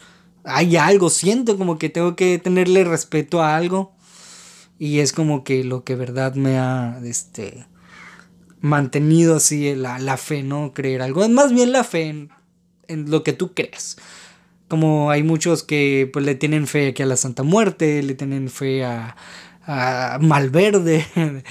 hay 0.44 0.76
algo, 0.76 1.10
siento 1.10 1.58
como 1.58 1.78
que 1.78 1.88
tengo 1.88 2.16
que 2.16 2.38
tenerle 2.38 2.84
respeto 2.84 3.42
a 3.42 3.56
algo. 3.56 3.92
Y 4.78 5.00
es 5.00 5.12
como 5.12 5.44
que 5.44 5.62
lo 5.62 5.84
que 5.84 5.94
verdad 5.94 6.34
me 6.34 6.58
ha 6.58 6.98
este, 7.04 7.66
mantenido 8.60 9.36
así 9.36 9.74
la, 9.74 9.98
la 9.98 10.16
fe, 10.16 10.42
¿no? 10.42 10.72
Creer 10.72 11.02
algo. 11.02 11.22
Es 11.22 11.28
más 11.28 11.52
bien 11.52 11.72
la 11.72 11.84
fe 11.84 12.08
en, 12.08 12.30
en, 12.88 13.10
lo 13.10 13.22
que 13.22 13.34
tú 13.34 13.52
creas. 13.52 13.98
Como 14.70 15.10
hay 15.10 15.24
muchos 15.24 15.64
que 15.64 16.08
pues, 16.12 16.24
le 16.24 16.36
tienen 16.36 16.68
fe 16.68 16.88
aquí 16.88 17.02
a 17.02 17.06
la 17.06 17.16
Santa 17.16 17.42
Muerte, 17.42 18.02
le 18.04 18.14
tienen 18.14 18.48
fe 18.48 18.84
a, 18.84 19.16
a 19.66 20.18
Malverde, 20.22 21.04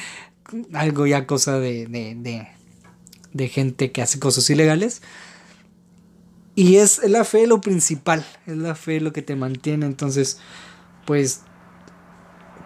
algo 0.73 1.05
ya 1.05 1.27
cosa 1.27 1.60
de, 1.60 1.86
de, 1.86 2.47
de, 3.34 3.47
gente 3.49 3.91
que 3.91 4.01
hace 4.01 4.19
cosas 4.19 4.49
ilegales. 4.49 5.01
Y 6.55 6.77
es 6.77 7.01
la 7.10 7.25
fe 7.25 7.45
lo 7.45 7.60
principal, 7.60 8.25
es 8.47 8.55
la 8.55 8.73
fe 8.73 9.01
lo 9.01 9.12
que 9.12 9.21
te 9.21 9.36
mantiene. 9.36 9.86
Entonces, 9.86 10.39
pues, 11.05 11.41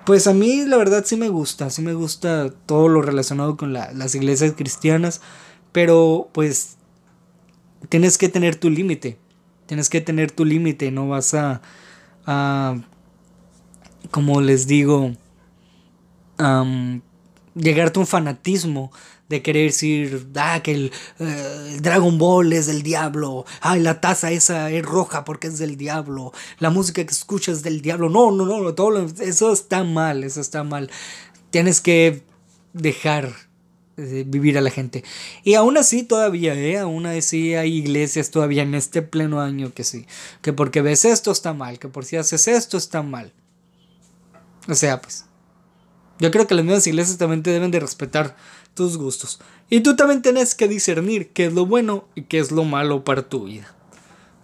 pues 0.05 0.27
a 0.27 0.35
mí 0.35 0.65
la 0.67 0.77
verdad 0.77 1.03
sí 1.03 1.15
me 1.15 1.29
gusta, 1.29 1.71
sí 1.71 1.81
me 1.81 1.95
gusta 1.95 2.51
todo 2.67 2.89
lo 2.89 3.01
relacionado 3.01 3.57
con 3.57 3.73
las 3.73 4.13
iglesias 4.13 4.53
cristianas, 4.55 5.19
pero 5.71 6.29
pues 6.31 6.77
tienes 7.89 8.19
que 8.19 8.29
tener 8.29 8.55
tu 8.55 8.69
límite, 8.69 9.17
tienes 9.65 9.89
que 9.89 10.01
tener 10.01 10.31
tu 10.31 10.45
límite, 10.45 10.91
no 10.91 11.07
vas 11.07 11.33
a, 11.33 11.61
a, 12.25 12.75
como 14.11 14.41
les 14.41 14.67
digo, 14.67 15.13
llegarte 17.55 17.99
a 17.99 18.01
un 18.01 18.07
fanatismo 18.07 18.91
de 19.29 19.41
querer 19.41 19.67
decir, 19.67 20.27
ah, 20.35 20.61
que 20.61 20.73
el, 20.73 20.91
eh, 21.19 21.77
Dragon 21.81 22.17
Ball 22.17 22.53
es 22.53 22.67
del 22.67 22.83
diablo, 22.83 23.45
ay, 23.61 23.79
la 23.79 24.01
taza 24.01 24.31
esa 24.31 24.69
es 24.69 24.83
roja 24.83 25.23
porque 25.23 25.47
es 25.47 25.57
del 25.57 25.77
diablo, 25.77 26.33
la 26.59 26.69
música 26.69 27.03
que 27.03 27.11
escuchas 27.11 27.57
es 27.57 27.63
del 27.63 27.81
diablo. 27.81 28.09
No, 28.09 28.31
no, 28.31 28.45
no, 28.45 28.73
todo 28.73 29.05
eso 29.21 29.53
está 29.53 29.83
mal, 29.83 30.23
eso 30.23 30.41
está 30.41 30.63
mal. 30.63 30.91
Tienes 31.49 31.81
que 31.81 32.23
dejar 32.73 33.29
de 33.29 33.33
vivir 33.95 34.57
a 34.57 34.61
la 34.61 34.69
gente. 34.69 35.03
Y 35.43 35.53
aún 35.55 35.77
así 35.77 36.03
todavía, 36.03 36.55
¿eh? 36.55 36.79
Aún 36.79 37.05
así 37.05 37.55
hay 37.55 37.77
iglesias 37.77 38.31
todavía 38.31 38.63
en 38.63 38.75
este 38.75 39.01
pleno 39.01 39.41
año 39.41 39.73
que 39.73 39.83
sí. 39.83 40.05
Que 40.41 40.53
porque 40.53 40.81
ves 40.81 41.05
esto 41.05 41.31
está 41.31 41.53
mal, 41.53 41.79
que 41.79 41.87
por 41.87 42.05
si 42.05 42.15
haces 42.15 42.47
esto 42.47 42.77
está 42.77 43.03
mal. 43.03 43.33
O 44.67 44.75
sea, 44.75 45.01
pues. 45.01 45.25
Yo 46.19 46.31
creo 46.31 46.47
que 46.47 46.55
las 46.55 46.63
mismas 46.63 46.87
iglesias 46.87 47.17
también 47.17 47.43
te 47.43 47.49
deben 47.49 47.71
de 47.71 47.79
respetar 47.79 48.35
tus 48.73 48.97
gustos. 48.97 49.39
Y 49.69 49.81
tú 49.81 49.95
también 49.95 50.21
tienes 50.21 50.55
que 50.55 50.67
discernir 50.67 51.29
qué 51.31 51.45
es 51.45 51.53
lo 51.53 51.65
bueno 51.65 52.07
y 52.15 52.23
qué 52.23 52.39
es 52.39 52.51
lo 52.51 52.63
malo 52.63 53.03
para 53.03 53.27
tu 53.27 53.45
vida. 53.45 53.73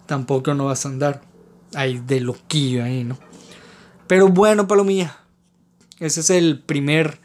Tampoco 0.06 0.54
no 0.54 0.66
vas 0.66 0.84
a 0.84 0.88
andar 0.88 1.22
ahí 1.74 2.02
de 2.04 2.20
loquillo 2.20 2.84
ahí, 2.84 3.04
¿no? 3.04 3.18
Pero 4.06 4.28
bueno, 4.28 4.66
palomilla. 4.66 5.20
Ese 6.00 6.20
es 6.20 6.30
el 6.30 6.60
primer 6.60 7.20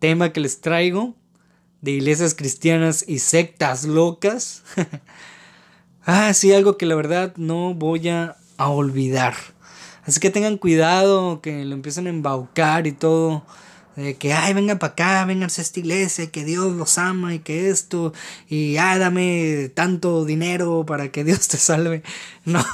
tema 0.00 0.32
que 0.32 0.40
les 0.40 0.60
traigo 0.60 1.14
de 1.84 1.90
iglesias 1.90 2.34
cristianas 2.34 3.04
y 3.06 3.18
sectas 3.18 3.84
locas. 3.84 4.62
ah, 6.06 6.32
sí, 6.32 6.50
algo 6.50 6.78
que 6.78 6.86
la 6.86 6.94
verdad 6.94 7.34
no 7.36 7.74
voy 7.74 8.08
a, 8.08 8.36
olvidar. 8.56 9.34
Así 10.06 10.18
que 10.18 10.30
tengan 10.30 10.56
cuidado, 10.56 11.42
que 11.42 11.64
lo 11.66 11.74
empiecen 11.74 12.06
a 12.06 12.10
embaucar 12.10 12.86
y 12.86 12.92
todo 12.92 13.44
de 13.96 14.16
que, 14.16 14.32
ay, 14.32 14.54
vengan 14.54 14.78
para 14.78 14.92
acá, 14.94 15.24
vengan 15.26 15.50
a 15.50 15.60
esta 15.60 15.78
iglesia, 15.78 16.30
que 16.30 16.44
Dios 16.44 16.72
los 16.72 16.96
ama 16.98 17.34
y 17.34 17.40
que 17.40 17.68
esto, 17.68 18.12
y 18.48 18.76
ay, 18.78 18.98
dame 18.98 19.70
tanto 19.74 20.24
dinero 20.24 20.84
para 20.86 21.12
que 21.12 21.22
Dios 21.28 21.48
te 21.48 21.58
salve. 21.58 22.02
No. 22.46 22.64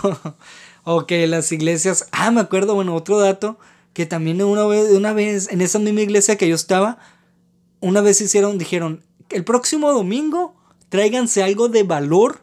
O 0.85 1.07
que 1.07 1.27
las 1.27 1.51
iglesias, 1.53 2.07
ah, 2.13 2.31
me 2.31 2.41
acuerdo, 2.41 2.75
bueno, 2.75 2.95
otro 2.95 3.19
dato, 3.19 3.59
que 3.93 4.07
también 4.07 4.41
una 4.43 4.65
vez, 4.67 4.93
una 4.93 5.13
vez 5.13 5.49
en 5.51 5.61
esa 5.61 5.79
misma 5.81 6.01
iglesia 6.01 6.37
que 6.37 6.49
yo 6.49 6.55
estaba, 6.55 6.99
una 7.81 8.01
vez 8.01 8.21
hicieron, 8.21 8.59
dijeron, 8.59 9.03
el 9.31 9.45
próximo 9.45 9.93
domingo 9.93 10.55
tráiganse 10.89 11.43
algo 11.43 11.69
de 11.69 11.83
valor, 11.83 12.43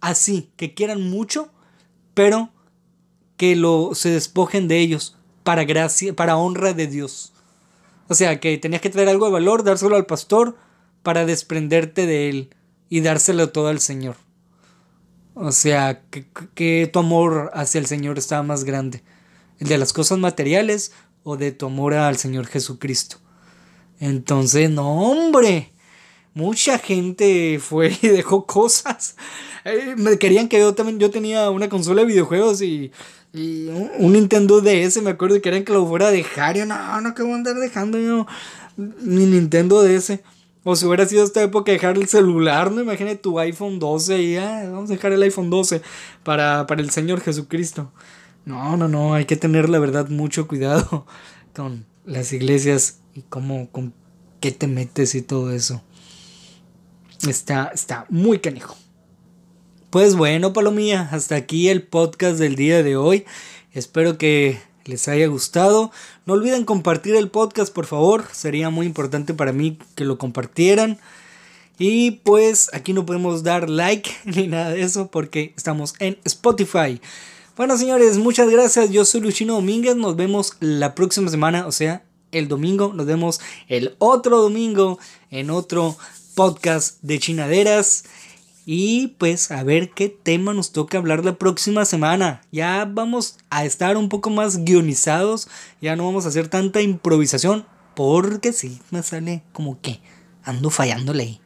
así, 0.00 0.50
que 0.56 0.74
quieran 0.74 1.02
mucho, 1.02 1.50
pero 2.14 2.50
que 3.36 3.56
lo 3.56 3.94
se 3.94 4.10
despojen 4.10 4.68
de 4.68 4.78
ellos 4.78 5.16
para 5.42 5.64
gracia, 5.64 6.14
para 6.14 6.36
honra 6.36 6.72
de 6.72 6.86
Dios. 6.86 7.32
O 8.08 8.14
sea, 8.14 8.40
que 8.40 8.58
tenías 8.58 8.82
que 8.82 8.90
traer 8.90 9.08
algo 9.08 9.26
de 9.26 9.32
valor, 9.32 9.64
dárselo 9.64 9.96
al 9.96 10.06
pastor 10.06 10.56
para 11.02 11.24
desprenderte 11.24 12.06
de 12.06 12.28
él 12.28 12.50
y 12.88 13.00
dárselo 13.00 13.50
todo 13.50 13.68
al 13.68 13.80
Señor. 13.80 14.16
O 15.34 15.50
sea, 15.50 16.02
que, 16.54 16.90
tu 16.92 16.98
amor 16.98 17.50
hacia 17.54 17.78
el 17.78 17.86
Señor 17.86 18.18
estaba 18.18 18.42
más 18.42 18.64
grande. 18.64 19.02
¿El 19.58 19.68
de 19.68 19.78
las 19.78 19.92
cosas 19.92 20.18
materiales 20.18 20.92
o 21.22 21.36
de 21.36 21.52
tu 21.52 21.66
amor 21.66 21.94
al 21.94 22.18
Señor 22.18 22.46
Jesucristo? 22.46 23.16
Entonces, 24.02 24.68
no, 24.68 25.10
hombre. 25.10 25.70
Mucha 26.34 26.78
gente 26.78 27.58
fue 27.60 27.96
y 28.02 28.08
dejó 28.08 28.46
cosas. 28.46 29.16
Eh, 29.64 29.94
me 29.96 30.18
querían 30.18 30.48
que 30.48 30.58
yo 30.58 30.74
también 30.74 30.98
yo 30.98 31.10
tenía 31.10 31.50
una 31.50 31.68
consola 31.68 32.02
de 32.02 32.08
videojuegos 32.08 32.62
y 32.62 32.90
y 33.34 33.68
un, 33.68 34.12
Nintendo 34.12 34.60
DS, 34.60 35.00
me 35.02 35.10
acuerdo 35.10 35.40
que 35.40 35.48
eran 35.48 35.64
que 35.64 35.72
lo 35.72 35.86
fuera 35.86 36.08
a 36.08 36.10
dejar. 36.10 36.56
Yo, 36.56 36.66
no, 36.66 37.00
no, 37.00 37.14
que 37.14 37.22
voy 37.22 37.32
a 37.32 37.36
andar 37.36 37.56
dejando 37.56 37.98
yo 37.98 38.26
mi 38.76 39.24
Nintendo 39.24 39.82
DS. 39.82 40.20
O 40.64 40.76
si 40.76 40.84
hubiera 40.86 41.06
sido 41.06 41.24
esta 41.24 41.42
época 41.42 41.72
dejar 41.72 41.96
el 41.96 42.08
celular, 42.08 42.70
¿no? 42.70 42.82
Imagínate 42.82 43.16
tu 43.16 43.38
iPhone 43.38 43.78
12 43.78 44.22
y 44.22 44.34
ya, 44.34 44.68
vamos 44.70 44.90
a 44.90 44.92
dejar 44.92 45.12
el 45.12 45.22
iPhone 45.22 45.50
12 45.50 45.80
para, 46.22 46.66
para 46.66 46.82
el 46.82 46.90
Señor 46.90 47.20
Jesucristo. 47.20 47.90
No, 48.44 48.76
no, 48.76 48.86
no, 48.86 49.14
hay 49.14 49.24
que 49.24 49.36
tener 49.36 49.68
la 49.68 49.78
verdad 49.78 50.08
mucho 50.08 50.46
cuidado 50.46 51.06
con 51.54 51.86
las 52.04 52.32
iglesias 52.32 52.98
y 53.14 53.22
cómo, 53.22 53.70
con 53.70 53.92
qué 54.40 54.52
te 54.52 54.66
metes 54.66 55.14
y 55.14 55.22
todo 55.22 55.52
eso. 55.52 55.82
Está, 57.28 57.70
está 57.72 58.06
muy 58.08 58.40
canijo. 58.40 58.76
Pues 59.90 60.16
bueno, 60.16 60.52
Palomía, 60.52 61.08
hasta 61.12 61.36
aquí 61.36 61.68
el 61.68 61.82
podcast 61.82 62.38
del 62.38 62.56
día 62.56 62.82
de 62.82 62.96
hoy. 62.96 63.24
Espero 63.72 64.18
que 64.18 64.58
les 64.84 65.06
haya 65.08 65.26
gustado. 65.26 65.90
No 66.26 66.34
olviden 66.34 66.64
compartir 66.64 67.14
el 67.14 67.30
podcast, 67.30 67.72
por 67.72 67.86
favor. 67.86 68.24
Sería 68.32 68.70
muy 68.70 68.86
importante 68.86 69.34
para 69.34 69.52
mí 69.52 69.78
que 69.94 70.04
lo 70.04 70.18
compartieran. 70.18 70.98
Y 71.78 72.12
pues 72.22 72.70
aquí 72.72 72.92
no 72.92 73.06
podemos 73.06 73.42
dar 73.42 73.68
like 73.68 74.10
ni 74.24 74.46
nada 74.46 74.70
de 74.70 74.82
eso 74.82 75.10
porque 75.10 75.52
estamos 75.56 75.94
en 75.98 76.18
Spotify. 76.24 77.00
Bueno, 77.56 77.76
señores, 77.76 78.18
muchas 78.18 78.48
gracias. 78.50 78.90
Yo 78.90 79.04
soy 79.04 79.20
Luchino 79.20 79.54
Domínguez. 79.54 79.96
Nos 79.96 80.16
vemos 80.16 80.56
la 80.60 80.94
próxima 80.94 81.30
semana, 81.30 81.66
o 81.66 81.72
sea, 81.72 82.02
el 82.32 82.48
domingo. 82.48 82.92
Nos 82.92 83.06
vemos 83.06 83.40
el 83.68 83.94
otro 83.98 84.40
domingo 84.40 84.98
en 85.30 85.50
otro 85.50 85.96
podcast 86.34 86.98
de 87.02 87.18
chinaderas. 87.18 88.04
Y 88.64 89.08
pues 89.18 89.50
a 89.50 89.62
ver 89.64 89.90
qué 89.90 90.08
tema 90.08 90.54
nos 90.54 90.72
toca 90.72 90.98
hablar 90.98 91.24
la 91.24 91.36
próxima 91.36 91.84
semana. 91.84 92.42
Ya 92.52 92.84
vamos 92.84 93.36
a 93.50 93.64
estar 93.64 93.96
un 93.96 94.08
poco 94.08 94.30
más 94.30 94.64
guionizados. 94.64 95.48
Ya 95.80 95.96
no 95.96 96.04
vamos 96.04 96.24
a 96.24 96.28
hacer 96.28 96.48
tanta 96.48 96.80
improvisación. 96.80 97.66
Porque 97.94 98.52
sí, 98.52 98.80
me 98.90 99.02
sale 99.02 99.42
como 99.52 99.80
que 99.80 100.00
ando 100.44 100.70
fallándole 100.70 101.22
ahí. 101.22 101.40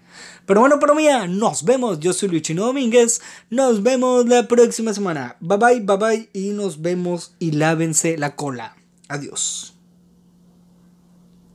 Pero 0.46 0.60
bueno, 0.60 0.78
pero 0.78 0.94
mía, 0.94 1.26
nos 1.26 1.64
vemos. 1.64 1.98
Yo 2.00 2.12
soy 2.12 2.28
Luchino 2.28 2.66
Domínguez. 2.66 3.20
Nos 3.50 3.82
vemos 3.82 4.26
la 4.26 4.46
próxima 4.46 4.94
semana. 4.94 5.36
Bye 5.40 5.58
bye, 5.58 5.80
bye 5.80 5.96
bye. 5.96 6.30
Y 6.32 6.50
nos 6.50 6.80
vemos 6.82 7.34
y 7.38 7.52
lávense 7.52 8.16
la 8.16 8.36
cola. 8.36 8.76
Adiós. 9.08 9.75